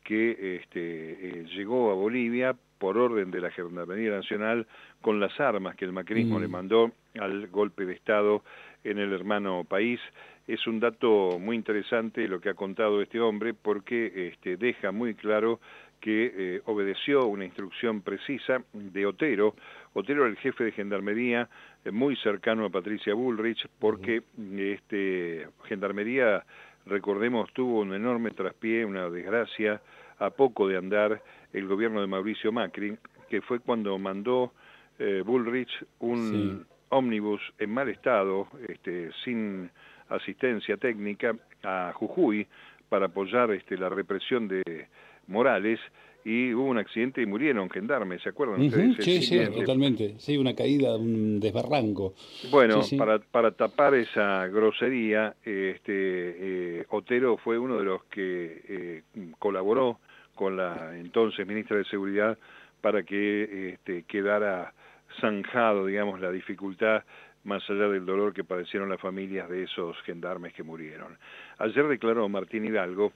que 0.03 0.57
este, 0.57 1.11
eh, 1.39 1.45
llegó 1.55 1.91
a 1.91 1.95
Bolivia 1.95 2.55
por 2.77 2.97
orden 2.97 3.31
de 3.31 3.41
la 3.41 3.51
Gendarmería 3.51 4.11
Nacional 4.11 4.67
con 5.01 5.19
las 5.19 5.39
armas 5.39 5.75
que 5.75 5.85
el 5.85 5.93
macrismo 5.93 6.39
le 6.39 6.47
mm. 6.47 6.51
mandó 6.51 6.91
al 7.19 7.47
golpe 7.47 7.85
de 7.85 7.93
Estado 7.93 8.43
en 8.83 8.99
el 8.99 9.13
hermano 9.13 9.63
país. 9.63 9.99
Es 10.47 10.67
un 10.67 10.79
dato 10.79 11.39
muy 11.39 11.55
interesante 11.55 12.27
lo 12.27 12.39
que 12.39 12.49
ha 12.49 12.53
contado 12.53 13.01
este 13.01 13.19
hombre 13.19 13.53
porque 13.53 14.29
este, 14.29 14.57
deja 14.57 14.91
muy 14.91 15.15
claro 15.15 15.59
que 15.99 16.31
eh, 16.35 16.61
obedeció 16.65 17.25
una 17.25 17.45
instrucción 17.45 18.01
precisa 18.01 18.61
de 18.73 19.05
Otero. 19.07 19.55
Otero 19.93 20.21
era 20.21 20.29
el 20.29 20.37
jefe 20.37 20.65
de 20.65 20.71
Gendarmería, 20.71 21.49
eh, 21.83 21.89
muy 21.89 22.15
cercano 22.17 22.65
a 22.65 22.69
Patricia 22.69 23.15
Bullrich, 23.15 23.67
porque 23.79 24.21
este, 24.55 25.47
Gendarmería, 25.63 26.45
recordemos, 26.85 27.51
tuvo 27.53 27.79
un 27.79 27.95
enorme 27.95 28.31
traspié, 28.31 28.85
una 28.85 29.09
desgracia, 29.09 29.81
a 30.19 30.29
poco 30.29 30.67
de 30.67 30.77
andar 30.77 31.21
el 31.55 31.67
gobierno 31.67 32.01
de 32.01 32.07
Mauricio 32.07 32.51
Macri, 32.51 32.97
que 33.29 33.41
fue 33.41 33.59
cuando 33.59 33.97
mandó 33.97 34.51
eh, 34.99 35.23
Bullrich 35.25 35.71
un 35.99 36.65
ómnibus 36.89 37.41
en 37.57 37.71
mal 37.71 37.89
estado, 37.89 38.47
este, 38.67 39.11
sin 39.23 39.69
asistencia 40.09 40.77
técnica, 40.77 41.35
a 41.63 41.93
Jujuy 41.95 42.45
para 42.89 43.07
apoyar 43.07 43.51
este, 43.51 43.77
la 43.77 43.89
represión 43.89 44.47
de 44.47 44.87
Morales 45.27 45.79
y 46.23 46.53
hubo 46.53 46.65
un 46.65 46.77
accidente 46.77 47.21
y 47.21 47.25
murieron 47.25 47.69
gendarmes, 47.69 48.21
¿se 48.21 48.29
acuerdan 48.29 48.61
ustedes? 48.61 48.97
Sí, 48.99 49.21
sí, 49.21 49.39
totalmente. 49.53 50.15
Sí, 50.17 50.37
una 50.37 50.55
caída, 50.55 50.97
un 50.97 51.39
desbarranco. 51.39 52.15
Bueno, 52.51 52.81
Para, 52.97 53.19
para 53.19 53.51
tapar 53.51 53.93
esa 53.95 54.47
grosería, 54.47 55.35
este, 55.43 56.79
eh, 56.79 56.85
Otero 56.89 57.37
fue 57.37 57.59
uno 57.59 57.77
de 57.77 57.83
los 57.83 58.03
que 58.05 58.61
eh, 58.67 59.03
colaboró 59.37 59.99
con 60.35 60.57
la 60.57 60.95
entonces 60.97 61.47
ministra 61.47 61.77
de 61.77 61.85
Seguridad 61.85 62.37
para 62.81 63.03
que 63.03 63.69
este, 63.69 64.03
quedara 64.03 64.73
zanjado, 65.19 65.85
digamos, 65.85 66.19
la 66.19 66.31
dificultad 66.31 67.03
más 67.45 67.67
allá 67.69 67.87
del 67.87 68.05
dolor 68.05 68.33
que 68.33 68.43
padecieron 68.43 68.89
las 68.89 68.99
familias 68.99 69.49
de 69.49 69.63
esos 69.63 69.95
gendarmes 70.03 70.53
que 70.53 70.63
murieron. 70.63 71.17
Ayer 71.59 71.87
declaró 71.87 72.27
Martín 72.27 72.65
Hidalgo, 72.65 73.13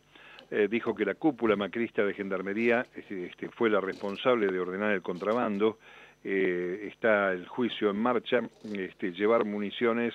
eh, 0.51 0.67
dijo 0.69 0.95
que 0.95 1.05
la 1.05 1.15
cúpula 1.15 1.55
macrista 1.55 2.03
de 2.03 2.13
Gendarmería 2.13 2.85
este, 2.95 3.49
fue 3.49 3.69
la 3.69 3.81
responsable 3.81 4.47
de 4.47 4.59
ordenar 4.59 4.93
el 4.93 5.01
contrabando, 5.01 5.77
eh, 6.23 6.89
está 6.91 7.31
el 7.31 7.47
juicio 7.47 7.89
en 7.89 7.97
marcha, 7.97 8.41
este, 8.73 9.11
llevar 9.11 9.45
municiones 9.45 10.13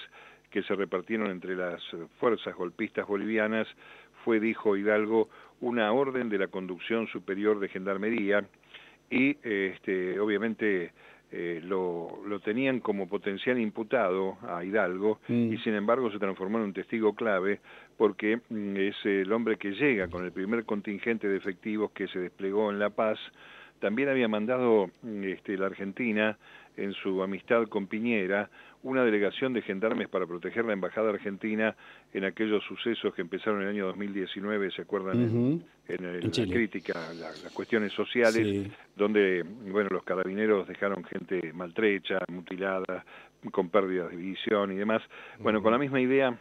que 0.50 0.62
se 0.62 0.75
repartieron 0.75 1.30
entre 1.30 1.56
las 1.56 1.82
fuerzas 2.18 2.54
golpistas 2.54 3.06
bolivianas 3.06 3.66
fue, 4.25 4.40
dijo 4.40 4.76
Hidalgo, 4.76 5.28
una 5.64 5.92
orden 5.92 6.28
de 6.28 6.38
la 6.38 6.49
conducción 6.49 7.06
superior 7.09 7.59
de 7.59 7.68
Gendarmería 7.68 8.44
y 9.11 9.37
este, 9.42 10.21
obviamente 10.21 10.92
eh, 11.33 11.61
lo, 11.64 12.21
lo, 12.26 12.38
tenían 12.40 12.80
como 12.80 13.09
potencial 13.09 13.59
imputado 13.59 14.37
a 14.47 14.62
Hidalgo 14.62 15.21
mm. 15.26 15.52
y 15.54 15.59
sin 15.59 15.75
embargo 15.75 16.11
se 16.11 16.18
transformó 16.18 16.59
en 16.59 16.64
un 16.64 16.73
testigo 16.73 17.14
clave 17.14 17.61
porque 17.97 18.40
mm, 18.49 18.76
es 18.76 18.97
el 19.04 19.33
hombre 19.33 19.56
que 19.56 19.73
llega 19.73 20.09
con 20.09 20.25
el 20.25 20.33
primer 20.33 20.64
contingente 20.64 21.26
de 21.26 21.37
efectivos 21.37 21.90
que 21.92 22.09
se 22.09 22.18
desplegó 22.18 22.71
en 22.71 22.78
La 22.78 22.90
Paz. 22.90 23.18
También 23.85 24.09
había 24.09 24.29
mandado 24.29 24.91
mm, 25.03 25.25
este, 25.25 25.59
la 25.59 25.67
Argentina 25.67 26.38
en 26.75 26.95
su 26.95 27.23
amistad 27.23 27.67
con 27.69 27.87
Piñera 27.87 28.49
una 28.83 29.05
delegación 29.05 29.53
de 29.53 29.61
gendarmes 29.61 30.09
para 30.09 30.26
proteger 30.26 30.64
la 30.64 30.73
embajada 30.73 31.11
argentina 31.11 31.76
en 32.14 32.25
aquellos 32.25 32.64
sucesos 32.64 33.12
que 33.12 33.21
empezaron 33.21 33.61
en 33.61 33.69
el 33.69 33.75
año 33.75 33.87
2019, 33.88 34.71
¿se 34.71 34.81
acuerdan? 34.81 35.62
En, 35.87 36.23
la 36.23 36.47
crítica, 36.47 36.95
las 37.12 37.53
cuestiones 37.53 37.93
sociales, 37.93 38.71
donde 38.97 39.43
bueno 39.43 39.91
los 39.91 40.03
carabineros 40.03 40.67
dejaron 40.67 41.05
gente 41.05 41.53
maltrecha, 41.53 42.21
mutilada, 42.29 43.05
con 43.53 43.69
pérdidas 43.69 44.12
de 44.12 44.17
visión 44.17 44.73
y 44.73 44.76
demás. 44.76 45.03
Bueno, 45.41 45.62
con 45.62 45.73
la 45.73 45.79
misma 45.79 46.00
idea, 46.00 46.35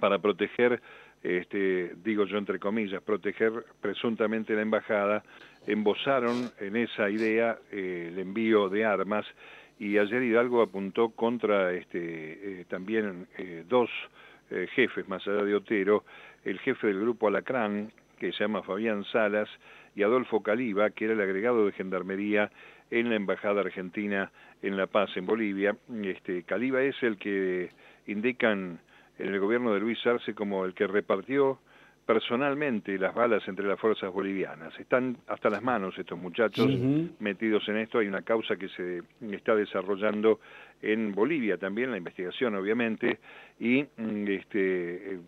para 0.00 0.18
proteger, 0.18 0.82
este, 1.22 1.94
digo 2.02 2.24
yo 2.24 2.36
entre 2.36 2.58
comillas, 2.58 3.00
proteger 3.00 3.64
presuntamente 3.80 4.54
la 4.54 4.62
embajada, 4.62 5.22
embosaron 5.66 6.50
en 6.60 6.76
esa 6.76 7.10
idea 7.10 7.58
eh, 7.70 8.10
el 8.12 8.18
envío 8.18 8.68
de 8.68 8.84
armas 8.84 9.26
y 9.78 9.96
ayer 9.98 10.22
Hidalgo 10.22 10.62
apuntó 10.62 11.10
contra 11.10 11.72
este, 11.72 12.60
eh, 12.60 12.64
también 12.68 13.28
eh, 13.38 13.64
dos 13.68 13.88
eh, 14.50 14.66
jefes, 14.74 15.08
más 15.08 15.26
allá 15.26 15.44
de 15.44 15.54
Otero, 15.54 16.04
el 16.44 16.58
jefe 16.60 16.88
del 16.88 17.00
grupo 17.00 17.28
Alacrán, 17.28 17.92
que 18.18 18.32
se 18.32 18.40
llama 18.40 18.62
Fabián 18.62 19.04
Salas, 19.04 19.48
y 19.94 20.02
Adolfo 20.02 20.42
Caliba, 20.42 20.90
que 20.90 21.04
era 21.04 21.14
el 21.14 21.20
agregado 21.20 21.66
de 21.66 21.72
Gendarmería 21.72 22.50
en 22.90 23.10
la 23.10 23.16
Embajada 23.16 23.60
Argentina 23.60 24.30
en 24.62 24.76
La 24.76 24.86
Paz, 24.86 25.10
en 25.16 25.26
Bolivia. 25.26 25.76
Este, 26.02 26.42
Caliba 26.42 26.82
es 26.82 27.00
el 27.02 27.16
que 27.16 27.70
indican 28.06 28.80
en 29.18 29.34
el 29.34 29.40
gobierno 29.40 29.74
de 29.74 29.80
Luis 29.80 30.04
Arce 30.06 30.34
como 30.34 30.64
el 30.64 30.74
que 30.74 30.86
repartió 30.86 31.58
personalmente 32.08 32.98
las 32.98 33.14
balas 33.14 33.46
entre 33.48 33.66
las 33.66 33.78
fuerzas 33.78 34.10
bolivianas. 34.10 34.72
Están 34.80 35.18
hasta 35.26 35.50
las 35.50 35.62
manos 35.62 35.92
estos 35.98 36.18
muchachos 36.18 36.66
metidos 37.18 37.68
en 37.68 37.76
esto. 37.76 37.98
Hay 37.98 38.08
una 38.08 38.22
causa 38.22 38.56
que 38.56 38.70
se 38.70 39.02
está 39.30 39.54
desarrollando 39.54 40.40
en 40.80 41.14
Bolivia 41.14 41.58
también, 41.58 41.90
la 41.90 41.98
investigación 41.98 42.54
obviamente, 42.54 43.18
y 43.60 43.82
mm, 43.82 44.26
este, 44.26 45.16
eh, 45.16 45.18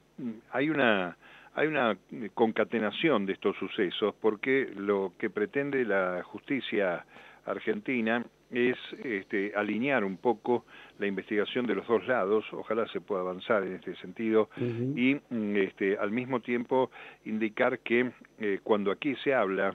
hay 0.52 0.70
una 0.70 1.18
hay 1.52 1.66
una 1.66 1.98
concatenación 2.32 3.26
de 3.26 3.34
estos 3.34 3.56
sucesos 3.58 4.14
porque 4.18 4.72
lo 4.74 5.12
que 5.18 5.28
pretende 5.28 5.84
la 5.84 6.22
justicia 6.22 7.04
argentina 7.44 8.24
es 8.50 8.76
este, 9.04 9.52
alinear 9.54 10.04
un 10.04 10.16
poco 10.16 10.64
la 10.98 11.06
investigación 11.06 11.66
de 11.66 11.74
los 11.74 11.86
dos 11.86 12.06
lados, 12.06 12.44
ojalá 12.52 12.86
se 12.88 13.00
pueda 13.00 13.22
avanzar 13.22 13.62
en 13.62 13.74
este 13.74 13.94
sentido, 13.96 14.50
y 14.58 15.14
mm, 15.30 15.56
este, 15.56 15.96
al 15.96 16.10
mismo 16.10 16.40
tiempo 16.40 16.90
indicar 17.24 17.78
que 17.80 18.10
eh, 18.38 18.60
cuando 18.62 18.90
aquí 18.90 19.14
se 19.24 19.34
habla, 19.34 19.74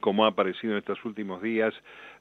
como 0.00 0.24
ha 0.24 0.28
aparecido 0.28 0.72
en 0.72 0.78
estos 0.78 1.04
últimos 1.04 1.42
días, 1.42 1.74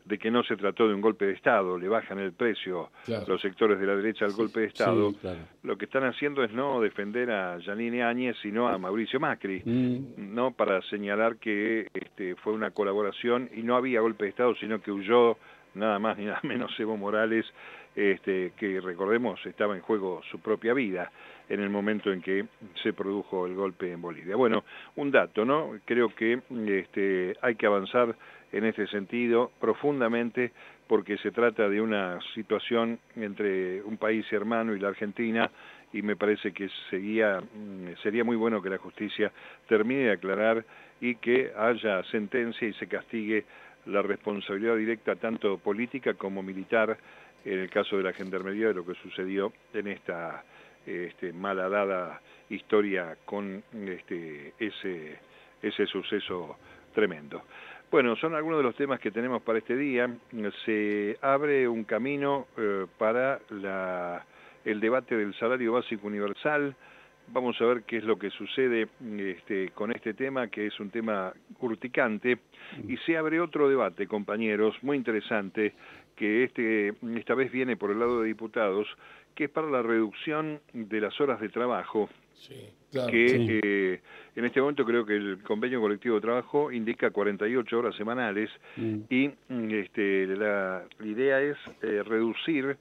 de 0.06 0.18
que 0.18 0.32
no 0.32 0.44
se 0.44 0.56
trató 0.58 0.88
de 0.88 0.96
un 0.96 1.02
golpe 1.02 1.26
de 1.26 1.34
Estado, 1.34 1.78
le 1.78 1.88
bajan 1.88 2.18
el 2.20 2.34
precio 2.34 2.90
los 3.28 3.42
sectores 3.42 3.80
de 3.80 3.86
la 3.86 3.96
derecha 3.96 4.26
al 4.26 4.32
golpe 4.32 4.62
de 4.62 4.68
Estado, 4.68 5.14
lo 5.62 5.78
que 5.78 5.86
están 5.86 6.04
haciendo 6.04 6.44
es 6.44 6.52
no 6.52 6.82
defender 6.82 7.30
a 7.30 7.60
Janine 7.62 8.04
Áñez, 8.04 8.36
sino 8.42 8.68
a 8.68 8.78
Mauricio 8.78 9.20
Macri, 9.20 9.62
mm. 9.64 10.34
no 10.34 10.52
para 10.52 10.82
señalar 10.84 11.38
que 11.38 11.88
este, 11.94 12.36
fue 12.38 12.54
una 12.54 12.72
colaboración 12.72 13.50
y 13.54 13.62
no 13.62 13.76
había 13.76 14.02
golpe 14.02 14.26
de 14.26 14.32
Estado, 14.32 14.56
sino 14.56 14.82
que 14.82 14.92
huyó 14.92 15.38
nada 15.80 16.00
más 16.00 16.18
ni 16.18 16.26
nada 16.26 16.40
menos 16.44 16.78
Evo 16.80 16.98
Morales, 16.98 17.46
este, 17.96 18.54
que 18.58 18.80
recordemos 18.80 19.44
estaba 19.46 19.76
en 19.76 19.82
juego 19.82 20.22
su 20.30 20.40
propia 20.40 20.74
vida 20.74 21.12
en 21.50 21.62
el 21.62 21.70
momento 21.70 22.12
en 22.12 22.22
que 22.22 22.46
se 22.84 22.94
produjo 22.94 23.48
el 23.48 23.56
golpe 23.56 23.92
en 23.92 24.02
Bolivia. 24.02 24.36
Bueno, 24.36 24.64
un 24.96 25.10
dato, 25.10 25.44
¿no? 25.44 25.72
Creo 25.86 26.10
que 26.10 26.40
este, 26.68 27.36
hay 27.42 27.56
que 27.56 27.66
avanzar 27.66 28.16
en 28.52 28.66
este 28.66 28.88
sentido 28.88 29.52
profundamente 29.60 30.52
porque 30.88 31.18
se 31.18 31.32
trata 31.32 31.70
de 31.70 31.82
una 31.82 32.20
situación 32.34 33.00
entre 33.16 33.82
un 33.84 33.98
país 33.98 34.26
hermano 34.32 34.76
y 34.76 34.80
la 34.80 34.90
Argentina 34.90 35.50
y 35.92 36.02
me 36.02 36.16
parece 36.16 36.52
que 36.52 36.70
sería, 36.90 37.42
sería 38.04 38.24
muy 38.24 38.36
bueno 38.36 38.62
que 38.62 38.70
la 38.70 38.78
justicia 38.78 39.32
termine 39.68 40.06
de 40.06 40.12
aclarar 40.12 40.64
y 41.02 41.16
que 41.16 41.52
haya 41.58 42.04
sentencia 42.06 42.68
y 42.68 42.74
se 42.74 42.88
castigue 42.88 43.46
la 43.90 44.02
responsabilidad 44.02 44.76
directa 44.78 45.16
tanto 45.16 45.58
política 45.58 46.14
como 46.14 46.42
militar 46.44 46.98
en 47.46 47.60
el 47.60 47.70
caso 47.70 47.98
de 47.98 48.04
la 48.04 48.14
gendarmería 48.14 48.68
de 48.68 48.74
lo 48.74 48.86
que 48.86 48.96
sucedió 48.96 49.54
en 49.74 49.88
esta 49.88 50.44
este, 50.86 51.34
malhadada 51.34 52.22
historia 52.50 53.18
con 53.26 53.64
este, 53.74 54.54
ese, 54.60 55.20
ese 55.62 55.86
suceso 55.86 56.58
tremendo. 56.94 57.44
Bueno, 57.92 58.16
son 58.18 58.36
algunos 58.36 58.60
de 58.60 58.64
los 58.64 58.76
temas 58.76 59.00
que 59.00 59.10
tenemos 59.10 59.42
para 59.42 59.60
este 59.60 59.76
día. 59.76 60.10
Se 60.66 61.18
abre 61.22 61.68
un 61.68 61.86
camino 61.86 62.48
eh, 62.58 62.86
para 62.98 63.40
la, 63.50 64.24
el 64.64 64.80
debate 64.80 65.18
del 65.18 65.34
salario 65.36 65.74
básico 65.74 66.06
universal. 66.06 66.76
Vamos 67.32 67.60
a 67.62 67.66
ver 67.66 67.84
qué 67.84 67.98
es 67.98 68.04
lo 68.04 68.18
que 68.18 68.30
sucede 68.32 68.88
este, 69.18 69.70
con 69.70 69.92
este 69.92 70.14
tema, 70.14 70.48
que 70.48 70.68
es 70.68 70.80
un 70.80 70.90
tema 70.90 71.34
urticante. 71.60 72.40
Y 72.88 72.98
se 72.98 73.18
abre 73.18 73.40
otro 73.40 73.70
debate, 73.70 74.08
compañeros, 74.08 74.76
muy 74.82 74.98
interesante, 74.98 75.74
que 76.16 76.44
este, 76.44 76.94
esta 77.16 77.36
vez 77.36 77.52
viene 77.52 77.78
por 77.78 77.92
el 77.92 78.00
lado 78.00 78.22
de 78.22 78.28
diputados, 78.28 78.88
que 79.36 79.46
es 79.46 79.50
para 79.50 79.70
la 79.70 79.82
reducción 79.82 80.60
de 80.74 81.02
las 81.02 81.20
horas 81.22 81.40
de 81.40 81.50
trabajo. 81.50 82.10
que 82.92 83.60
eh, 83.64 84.02
en 84.36 84.46
este 84.46 84.60
momento 84.62 84.84
creo 84.84 85.06
que 85.06 85.16
el 85.16 85.44
convenio 85.44 85.80
colectivo 85.80 86.16
de 86.16 86.22
trabajo 86.22 86.72
indica 86.72 87.12
48 87.12 87.78
horas 87.78 87.96
semanales 87.96 88.50
mm. 88.78 88.98
y 89.10 89.32
este, 89.50 90.26
la, 90.28 90.84
idea 91.04 91.42
es 91.42 91.58
eh, 91.82 92.02
reducir 92.04 92.78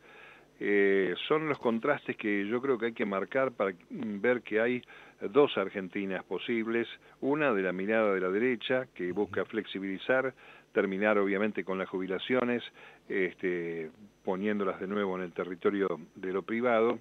eh, 0.61 1.15
son 1.29 1.49
los 1.49 1.59
contrastes 1.59 2.17
que 2.17 2.47
yo 2.47 2.61
creo 2.61 2.79
que 2.79 2.87
hay 2.87 2.93
que 2.93 3.07
marcar 3.07 3.53
para 3.53 3.75
ver 3.91 4.43
que 4.43 4.61
hay 4.61 4.83
dos 5.21 5.57
Argentinas 5.57 6.25
posibles, 6.25 6.89
una 7.21 7.53
de 7.53 7.63
la 7.63 7.73
mirada 7.73 8.13
de 8.13 8.21
la 8.21 8.31
derecha 8.31 8.87
que 8.95 9.13
busca 9.13 9.45
flexibilizar, 9.45 10.35
terminar 10.73 11.19
obviamente 11.19 11.65
con 11.65 11.79
las 11.79 11.89
jubilaciones, 11.89 12.63
este, 13.09 13.91
poniéndolas 14.25 14.81
de 14.81 14.87
nuevo 14.87 15.17
en 15.17 15.25
el 15.25 15.33
territorio 15.33 15.89
de 16.15 16.33
lo 16.33 16.43
privado, 16.43 16.99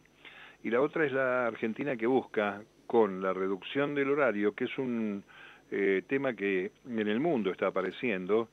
y 0.64 0.70
la 0.70 0.82
otra 0.82 1.06
es 1.06 1.12
la 1.12 1.48
Argentina 1.48 1.96
que 1.96 2.08
busca 2.08 2.62
con 2.88 3.22
la 3.22 3.34
reducción 3.34 3.96
del 3.96 4.12
horario, 4.12 4.54
que 4.54 4.66
es 4.66 4.78
un 4.78 5.24
eh, 5.72 6.04
tema 6.08 6.34
que 6.34 6.72
en 6.88 7.08
el 7.08 7.20
mundo 7.20 7.52
está 7.52 7.68
apareciendo, 7.68 8.50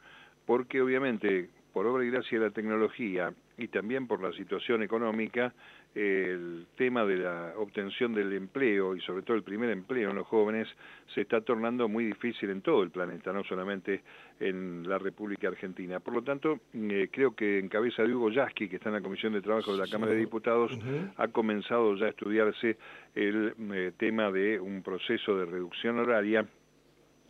porque 0.47 0.81
obviamente 0.83 1.49
por 1.73 1.87
obra 1.87 2.05
y 2.05 2.11
gracia 2.11 2.39
de 2.39 2.47
la 2.47 2.51
tecnología 2.53 3.33
y 3.57 3.69
también 3.69 4.07
por 4.07 4.23
la 4.23 4.33
situación 4.33 4.83
económica, 4.83 5.53
el 5.95 6.67
tema 6.77 7.05
de 7.05 7.19
la 7.19 7.53
obtención 7.57 8.15
del 8.15 8.33
empleo 8.33 8.97
y 8.97 9.01
sobre 9.03 9.23
todo 9.23 9.37
el 9.37 9.45
primer 9.45 9.71
empleo 9.71 10.11
en 10.11 10.17
los 10.17 10.27
jóvenes 10.27 10.67
se 11.15 11.21
está 11.21 11.41
tornando 11.41 11.89
muy 11.89 12.05
difícil 12.07 12.51
en 12.51 12.63
todo 12.63 12.83
el 12.83 12.91
planeta, 12.91 13.33
no 13.33 13.45
solamente 13.45 14.03
en 14.41 14.89
la 14.89 14.99
República 14.99 15.47
Argentina. 15.47 16.01
Por 16.01 16.15
lo 16.15 16.23
tanto, 16.23 16.59
eh, 16.73 17.09
creo 17.13 17.37
que 17.37 17.61
en 17.61 17.69
cabeza 17.69 18.03
de 18.03 18.13
Hugo 18.13 18.31
Yasky, 18.31 18.69
que 18.69 18.77
está 18.77 18.89
en 18.89 18.97
la 18.97 19.03
Comisión 19.03 19.33
de 19.35 19.41
Trabajo 19.41 19.73
de 19.73 19.79
la 19.79 19.87
Cámara 19.87 20.13
de 20.13 20.19
Diputados, 20.19 20.77
ha 21.17 21.29
comenzado 21.29 21.95
ya 21.95 22.07
a 22.07 22.09
estudiarse 22.09 22.77
el 23.15 23.55
eh, 23.73 23.93
tema 23.97 24.33
de 24.33 24.59
un 24.59 24.83
proceso 24.83 25.37
de 25.37 25.47
reducción 25.47 25.99
horaria 26.01 26.45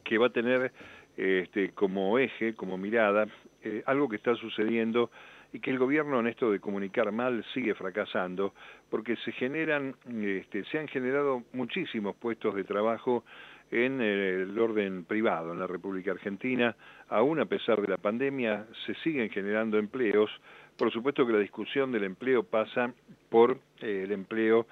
que 0.02 0.16
va 0.16 0.28
a 0.28 0.30
tener 0.30 0.72
este, 1.16 1.70
como 1.70 2.18
eje, 2.18 2.54
como 2.54 2.78
mirada, 2.78 3.26
eh, 3.62 3.82
algo 3.87 4.08
que 4.08 4.16
está 4.16 4.34
sucediendo 4.37 5.10
y 5.54 5.60
que 5.60 5.70
el 5.70 5.78
gobierno 5.78 6.18
en 6.18 6.26
esto 6.26 6.50
de 6.50 6.58
comunicar 6.58 7.12
mal 7.12 7.44
sigue 7.54 7.74
fracasando, 7.74 8.54
porque 8.90 9.14
se 9.24 9.30
generan, 9.30 9.94
este, 10.20 10.64
se 10.64 10.80
han 10.80 10.88
generado 10.88 11.44
muchísimos 11.52 12.16
puestos 12.16 12.56
de 12.56 12.64
trabajo 12.64 13.24
en 13.70 14.00
el 14.00 14.58
orden 14.58 15.04
privado 15.04 15.52
en 15.52 15.60
la 15.60 15.68
República 15.68 16.10
Argentina, 16.10 16.74
aún 17.08 17.38
a 17.38 17.46
pesar 17.46 17.80
de 17.80 17.86
la 17.86 17.98
pandemia, 17.98 18.66
se 18.84 18.94
siguen 18.96 19.30
generando 19.30 19.78
empleos. 19.78 20.28
Por 20.76 20.92
supuesto 20.92 21.24
que 21.24 21.32
la 21.32 21.38
discusión 21.38 21.92
del 21.92 22.02
empleo 22.02 22.42
pasa 22.42 22.92
por 23.30 23.58
eh, 23.80 24.02
el 24.06 24.10
empleo 24.10 24.66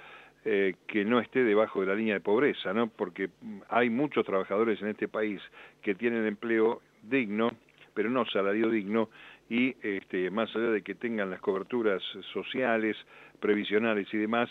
eh, 0.44 0.74
que 0.88 1.04
no 1.04 1.20
esté 1.20 1.44
debajo 1.44 1.80
de 1.80 1.86
la 1.86 1.94
línea 1.94 2.14
de 2.14 2.20
pobreza, 2.20 2.72
¿no? 2.72 2.88
Porque 2.88 3.30
hay 3.68 3.88
muchos 3.88 4.26
trabajadores 4.26 4.82
en 4.82 4.88
este 4.88 5.06
país 5.06 5.40
que 5.80 5.94
tienen 5.94 6.26
empleo 6.26 6.82
digno, 7.04 7.52
pero 7.94 8.10
no 8.10 8.24
salario 8.26 8.68
digno, 8.68 9.10
y 9.52 9.76
este, 9.82 10.30
más 10.30 10.48
allá 10.56 10.70
de 10.70 10.80
que 10.80 10.94
tengan 10.94 11.28
las 11.28 11.40
coberturas 11.40 12.02
sociales, 12.32 12.96
previsionales 13.38 14.08
y 14.14 14.16
demás, 14.16 14.48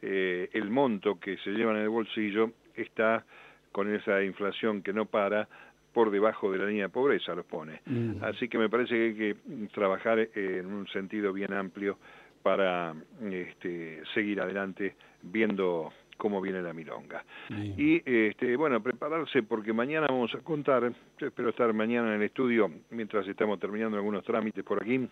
eh, 0.00 0.48
el 0.52 0.70
monto 0.70 1.18
que 1.18 1.36
se 1.38 1.50
llevan 1.50 1.74
en 1.74 1.82
el 1.82 1.88
bolsillo 1.88 2.52
está 2.76 3.24
con 3.72 3.92
esa 3.92 4.22
inflación 4.22 4.80
que 4.82 4.92
no 4.92 5.06
para 5.06 5.48
por 5.92 6.12
debajo 6.12 6.52
de 6.52 6.58
la 6.58 6.66
línea 6.66 6.84
de 6.84 6.88
pobreza, 6.90 7.34
los 7.34 7.46
pone. 7.46 7.80
Mm. 7.86 8.22
Así 8.22 8.48
que 8.48 8.58
me 8.58 8.68
parece 8.68 8.94
que 8.94 9.04
hay 9.04 9.14
que 9.14 9.68
trabajar 9.72 10.20
en 10.20 10.66
un 10.66 10.86
sentido 10.86 11.32
bien 11.32 11.52
amplio 11.52 11.98
para 12.44 12.94
este, 13.28 14.02
seguir 14.14 14.40
adelante 14.40 14.94
viendo 15.20 15.92
cómo 16.16 16.40
viene 16.40 16.62
la 16.62 16.72
milonga. 16.72 17.24
Y 17.50 18.02
este, 18.04 18.56
bueno, 18.56 18.82
prepararse 18.82 19.42
porque 19.42 19.72
mañana 19.72 20.06
vamos 20.08 20.34
a 20.34 20.38
contar, 20.38 20.92
yo 21.18 21.26
espero 21.26 21.50
estar 21.50 21.72
mañana 21.72 22.08
en 22.08 22.20
el 22.20 22.22
estudio 22.22 22.70
mientras 22.90 23.26
estamos 23.28 23.58
terminando 23.58 23.96
algunos 23.96 24.24
trámites 24.24 24.64
por 24.64 24.82
aquí. 24.82 25.08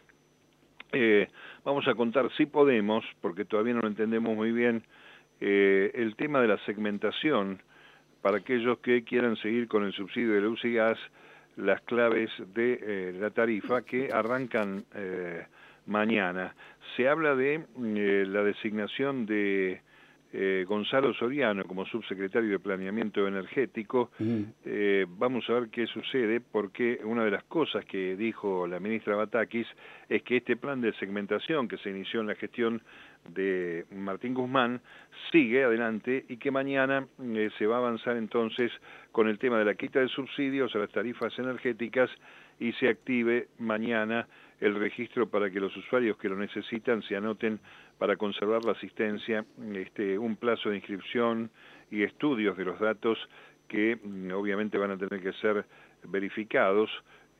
Eh, 0.93 1.29
vamos 1.65 1.87
a 1.89 1.95
contar, 1.95 2.31
si 2.37 2.47
podemos, 2.47 3.05
porque 3.21 3.45
todavía 3.45 3.75
no 3.75 3.81
lo 3.81 3.89
entendemos 3.89 4.37
muy 4.37 4.53
bien, 4.53 4.83
eh, 5.41 5.91
el 5.95 6.17
tema 6.17 6.41
de 6.41 6.49
la 6.49 6.59
segmentación 6.67 7.63
para 8.21 8.39
aquellos 8.39 8.79
que 8.79 9.03
quieran 9.03 9.37
seguir 9.37 9.69
con 9.69 9.85
el 9.85 9.93
subsidio 9.93 10.35
de 10.35 10.41
luz 10.43 10.65
y 10.65 10.75
gas, 10.75 10.99
las 11.57 11.81
claves 11.83 12.31
de 12.55 12.79
eh, 12.81 13.13
la 13.19 13.31
tarifa 13.31 13.83
que 13.83 14.11
arrancan 14.13 14.85
mañana. 15.87 16.55
Se 16.97 17.09
habla 17.09 17.35
de 17.35 17.55
eh, 17.55 18.25
la 18.27 18.43
designación 18.43 19.27
de 19.27 19.81
eh, 20.33 20.65
Gonzalo 20.67 21.13
Soriano 21.15 21.65
como 21.65 21.85
subsecretario 21.85 22.51
de 22.51 22.59
Planeamiento 22.59 23.27
Energético. 23.27 24.11
Eh, 24.65 25.07
vamos 25.09 25.49
a 25.51 25.55
ver 25.55 25.69
qué 25.69 25.87
sucede, 25.87 26.41
porque 26.41 27.01
una 27.05 27.25
de 27.25 27.31
las 27.31 27.45
cosas 27.45 27.85
que 27.85 28.17
dijo 28.17 28.67
la 28.67 28.81
ministra 28.81 29.15
Batakis 29.15 29.67
es 30.09 30.23
que 30.23 30.39
este 30.39 30.57
plan 30.57 30.81
de 30.81 30.93
segmentación 30.95 31.69
que 31.69 31.77
se 31.79 31.91
inició 31.91 32.21
en 32.21 32.29
la 32.29 32.35
gestión 32.35 32.83
de 33.29 33.85
Martín 33.91 34.35
Guzmán 34.35 34.81
sigue 35.31 35.65
adelante 35.65 36.25
y 36.29 36.39
que 36.39 36.51
mañana 36.51 37.07
eh, 37.23 37.51
se 37.59 37.67
va 37.67 37.77
a 37.77 37.79
avanzar 37.79 38.17
entonces 38.17 38.73
con 39.13 39.29
el 39.29 39.39
tema 39.39 39.59
de 39.59 39.65
la 39.65 39.75
quita 39.75 40.01
de 40.01 40.09
subsidios 40.09 40.75
a 40.75 40.79
las 40.79 40.91
tarifas 40.91 41.39
energéticas 41.39 42.11
y 42.63 42.73
se 42.75 42.89
active 42.89 43.49
mañana 43.59 44.29
el 44.61 44.77
registro 44.77 45.29
para 45.29 45.51
que 45.51 45.59
los 45.59 45.77
usuarios 45.77 46.17
que 46.17 46.29
lo 46.29 46.37
necesitan 46.37 47.03
se 47.03 47.17
anoten 47.17 47.59
para 47.99 48.17
conservar 48.17 48.65
la 48.65 48.73
asistencia, 48.73 49.45
este, 49.75 50.17
un 50.17 50.37
plazo 50.37 50.71
de 50.71 50.77
inscripción 50.77 51.51
y 51.91 52.05
estudios 52.05 52.57
de 52.57 52.65
los 52.65 52.79
datos 52.79 53.19
que 53.67 53.99
mm, 54.01 54.31
obviamente 54.31 54.79
van 54.79 54.93
a 54.93 54.97
tener 54.97 55.21
que 55.21 55.33
ser 55.41 55.65
verificados. 56.05 56.89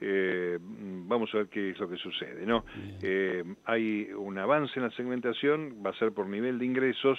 Eh, 0.01 0.59
vamos 0.61 1.33
a 1.35 1.39
ver 1.39 1.47
qué 1.47 1.71
es 1.71 1.79
lo 1.79 1.89
que 1.89 1.99
sucede. 1.99 2.45
¿no? 2.45 2.65
Eh, 3.01 3.45
hay 3.67 4.11
un 4.13 4.37
avance 4.39 4.73
en 4.75 4.87
la 4.87 4.91
segmentación, 4.91 5.85
va 5.87 5.91
a 5.91 5.95
ser 5.95 6.11
por 6.11 6.27
nivel 6.27 6.59
de 6.59 6.67
ingresos. 6.67 7.17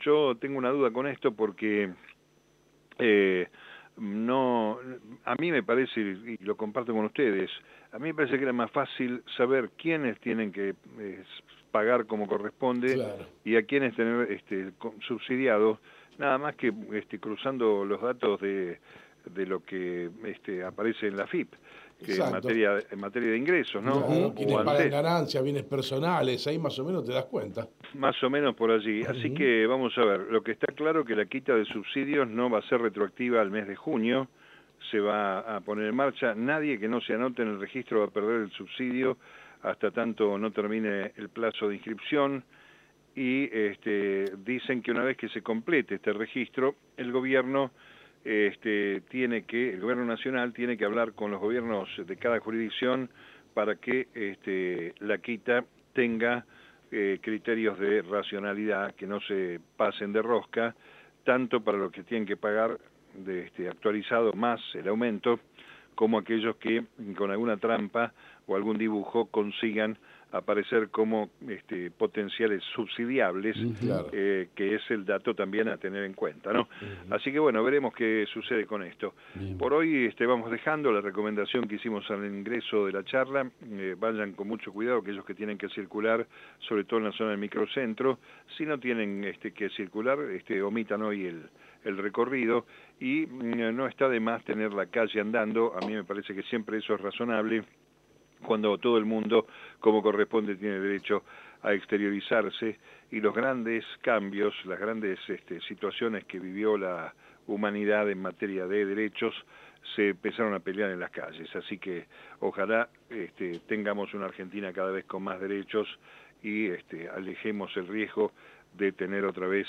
Yo 0.00 0.36
tengo 0.36 0.58
una 0.58 0.70
duda 0.70 0.92
con 0.92 1.08
esto 1.08 1.32
porque 1.34 1.90
eh, 3.00 3.48
no, 3.98 4.78
a 5.24 5.34
mí 5.36 5.50
me 5.50 5.62
parece, 5.62 6.00
y 6.00 6.38
lo 6.44 6.56
comparto 6.56 6.92
con 6.92 7.04
ustedes, 7.04 7.50
a 7.92 7.98
mí 7.98 8.08
me 8.08 8.14
parece 8.14 8.36
que 8.36 8.44
era 8.44 8.52
más 8.52 8.70
fácil 8.70 9.22
saber 9.36 9.70
quiénes 9.76 10.18
tienen 10.20 10.52
que 10.52 10.74
pagar 11.70 12.06
como 12.06 12.26
corresponde 12.26 13.02
y 13.44 13.56
a 13.56 13.62
quiénes 13.64 13.94
tener 13.94 14.30
este, 14.32 14.72
subsidiados, 15.06 15.78
nada 16.18 16.38
más 16.38 16.54
que 16.56 16.72
este, 16.92 17.18
cruzando 17.18 17.84
los 17.84 18.00
datos 18.00 18.40
de, 18.40 18.78
de 19.26 19.46
lo 19.46 19.64
que 19.64 20.10
este, 20.24 20.64
aparece 20.64 21.08
en 21.08 21.16
la 21.16 21.26
FIP 21.26 21.52
que 22.02 22.14
en 22.14 22.30
materia, 22.30 22.78
en 22.90 23.00
materia 23.00 23.30
de 23.30 23.36
ingresos, 23.36 23.82
¿no? 23.82 24.06
Claro, 24.06 24.34
quienes 24.34 24.56
pagan 24.58 24.90
ganancias, 24.90 25.42
bienes 25.42 25.62
personales, 25.64 26.46
ahí 26.46 26.58
más 26.58 26.78
o 26.78 26.84
menos 26.84 27.04
te 27.04 27.12
das 27.12 27.26
cuenta. 27.26 27.68
Más 27.94 28.22
o 28.22 28.30
menos 28.30 28.54
por 28.54 28.70
allí. 28.70 29.02
Así 29.02 29.32
que 29.32 29.66
vamos 29.66 29.96
a 29.96 30.04
ver, 30.04 30.20
lo 30.30 30.42
que 30.42 30.52
está 30.52 30.72
claro 30.74 31.04
que 31.04 31.16
la 31.16 31.26
quita 31.26 31.54
de 31.54 31.64
subsidios 31.64 32.28
no 32.28 32.50
va 32.50 32.58
a 32.58 32.68
ser 32.68 32.80
retroactiva 32.80 33.40
al 33.40 33.50
mes 33.50 33.66
de 33.66 33.76
junio, 33.76 34.28
se 34.90 35.00
va 35.00 35.40
a 35.40 35.60
poner 35.60 35.86
en 35.88 35.96
marcha. 35.96 36.34
Nadie 36.34 36.78
que 36.78 36.88
no 36.88 37.00
se 37.00 37.14
anote 37.14 37.42
en 37.42 37.48
el 37.48 37.60
registro 37.60 38.00
va 38.00 38.06
a 38.06 38.10
perder 38.10 38.42
el 38.42 38.50
subsidio 38.50 39.16
hasta 39.62 39.90
tanto 39.90 40.36
no 40.38 40.50
termine 40.50 41.12
el 41.16 41.28
plazo 41.28 41.68
de 41.68 41.76
inscripción 41.76 42.44
y 43.14 43.44
este, 43.52 44.32
dicen 44.38 44.82
que 44.82 44.90
una 44.90 45.04
vez 45.04 45.16
que 45.16 45.28
se 45.28 45.42
complete 45.42 45.96
este 45.96 46.12
registro, 46.12 46.76
el 46.96 47.12
gobierno 47.12 47.70
este, 48.24 49.02
tiene 49.08 49.42
que, 49.42 49.74
el 49.74 49.80
gobierno 49.80 50.04
nacional 50.04 50.52
tiene 50.52 50.76
que 50.76 50.84
hablar 50.84 51.12
con 51.12 51.30
los 51.30 51.40
gobiernos 51.40 51.88
de 51.96 52.16
cada 52.16 52.38
jurisdicción 52.40 53.10
para 53.54 53.76
que 53.76 54.08
este, 54.14 54.94
la 55.00 55.18
quita 55.18 55.64
tenga 55.92 56.44
eh, 56.90 57.18
criterios 57.20 57.78
de 57.78 58.02
racionalidad, 58.02 58.94
que 58.94 59.06
no 59.06 59.20
se 59.20 59.60
pasen 59.76 60.12
de 60.12 60.22
rosca, 60.22 60.74
tanto 61.24 61.62
para 61.62 61.78
los 61.78 61.92
que 61.92 62.02
tienen 62.02 62.26
que 62.26 62.36
pagar 62.36 62.78
de 63.14 63.46
este, 63.46 63.68
actualizado 63.68 64.32
más 64.32 64.60
el 64.74 64.88
aumento, 64.88 65.40
como 65.94 66.18
aquellos 66.18 66.56
que 66.56 66.84
con 67.16 67.30
alguna 67.30 67.56
trampa 67.56 68.12
o 68.46 68.56
algún 68.56 68.78
dibujo 68.78 69.26
consigan 69.26 69.98
aparecer 70.32 70.88
como 70.88 71.30
este, 71.46 71.90
potenciales 71.90 72.62
subsidiables, 72.74 73.56
eh, 74.12 74.48
que 74.54 74.74
es 74.74 74.90
el 74.90 75.04
dato 75.04 75.34
también 75.34 75.68
a 75.68 75.76
tener 75.76 76.04
en 76.04 76.14
cuenta. 76.14 76.52
¿no? 76.52 76.68
Así 77.10 77.30
que 77.30 77.38
bueno, 77.38 77.62
veremos 77.62 77.94
qué 77.94 78.24
sucede 78.32 78.66
con 78.66 78.82
esto. 78.82 79.14
Por 79.58 79.74
hoy 79.74 80.06
este, 80.06 80.24
vamos 80.26 80.50
dejando 80.50 80.90
la 80.90 81.02
recomendación 81.02 81.68
que 81.68 81.76
hicimos 81.76 82.10
al 82.10 82.24
ingreso 82.24 82.86
de 82.86 82.92
la 82.92 83.04
charla, 83.04 83.50
eh, 83.70 83.94
vayan 83.98 84.32
con 84.32 84.48
mucho 84.48 84.72
cuidado 84.72 84.98
aquellos 84.98 85.24
que 85.24 85.34
tienen 85.34 85.58
que 85.58 85.68
circular, 85.68 86.26
sobre 86.66 86.84
todo 86.84 86.98
en 87.00 87.04
la 87.06 87.12
zona 87.12 87.30
del 87.30 87.38
microcentro, 87.38 88.18
si 88.56 88.64
no 88.64 88.78
tienen 88.78 89.24
este, 89.24 89.52
que 89.52 89.68
circular, 89.70 90.18
este, 90.32 90.62
omitan 90.62 91.02
hoy 91.02 91.26
el, 91.26 91.42
el 91.84 91.98
recorrido. 91.98 92.64
Y 93.00 93.26
mm, 93.26 93.76
no 93.76 93.86
está 93.86 94.08
de 94.08 94.20
más 94.20 94.42
tener 94.44 94.72
la 94.72 94.86
calle 94.86 95.20
andando, 95.20 95.74
a 95.74 95.86
mí 95.86 95.92
me 95.92 96.04
parece 96.04 96.34
que 96.34 96.42
siempre 96.44 96.78
eso 96.78 96.94
es 96.94 97.00
razonable 97.00 97.64
cuando 98.42 98.76
todo 98.78 98.98
el 98.98 99.04
mundo, 99.04 99.46
como 99.80 100.02
corresponde, 100.02 100.56
tiene 100.56 100.78
derecho 100.78 101.22
a 101.62 101.72
exteriorizarse 101.72 102.78
y 103.10 103.20
los 103.20 103.34
grandes 103.34 103.84
cambios, 104.00 104.54
las 104.64 104.80
grandes 104.80 105.18
este, 105.28 105.60
situaciones 105.62 106.24
que 106.24 106.38
vivió 106.38 106.76
la 106.76 107.14
humanidad 107.46 108.10
en 108.10 108.20
materia 108.20 108.66
de 108.66 108.84
derechos 108.84 109.34
se 109.96 110.10
empezaron 110.10 110.54
a 110.54 110.60
pelear 110.60 110.90
en 110.90 111.00
las 111.00 111.10
calles. 111.10 111.54
Así 111.54 111.78
que 111.78 112.06
ojalá 112.40 112.88
este, 113.10 113.60
tengamos 113.60 114.14
una 114.14 114.26
Argentina 114.26 114.72
cada 114.72 114.90
vez 114.90 115.04
con 115.04 115.22
más 115.22 115.40
derechos 115.40 115.88
y 116.42 116.68
este, 116.68 117.08
alejemos 117.08 117.76
el 117.76 117.88
riesgo 117.88 118.32
de 118.74 118.92
tener 118.92 119.24
otra 119.24 119.46
vez 119.46 119.66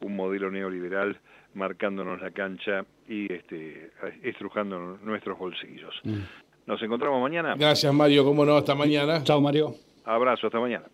un 0.00 0.16
modelo 0.16 0.50
neoliberal 0.50 1.18
marcándonos 1.54 2.20
la 2.20 2.30
cancha 2.30 2.84
y 3.08 3.32
este, 3.32 3.90
estrujando 4.22 4.98
nuestros 5.02 5.38
bolsillos. 5.38 5.94
Mm. 6.04 6.20
Nos 6.66 6.82
encontramos 6.82 7.20
mañana. 7.20 7.54
Gracias, 7.56 7.92
Mario. 7.94 8.24
¿Cómo 8.24 8.44
no? 8.44 8.56
Hasta 8.56 8.74
mañana. 8.74 9.22
Chao, 9.22 9.40
Mario. 9.40 9.74
Abrazo, 10.04 10.48
hasta 10.48 10.58
mañana. 10.58 10.86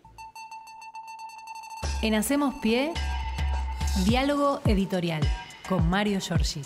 En 2.01 2.15
Hacemos 2.15 2.55
Pie, 2.61 2.93
diálogo 4.05 4.61
editorial 4.65 5.21
con 5.67 5.89
Mario 5.89 6.19
Giorgi. 6.19 6.61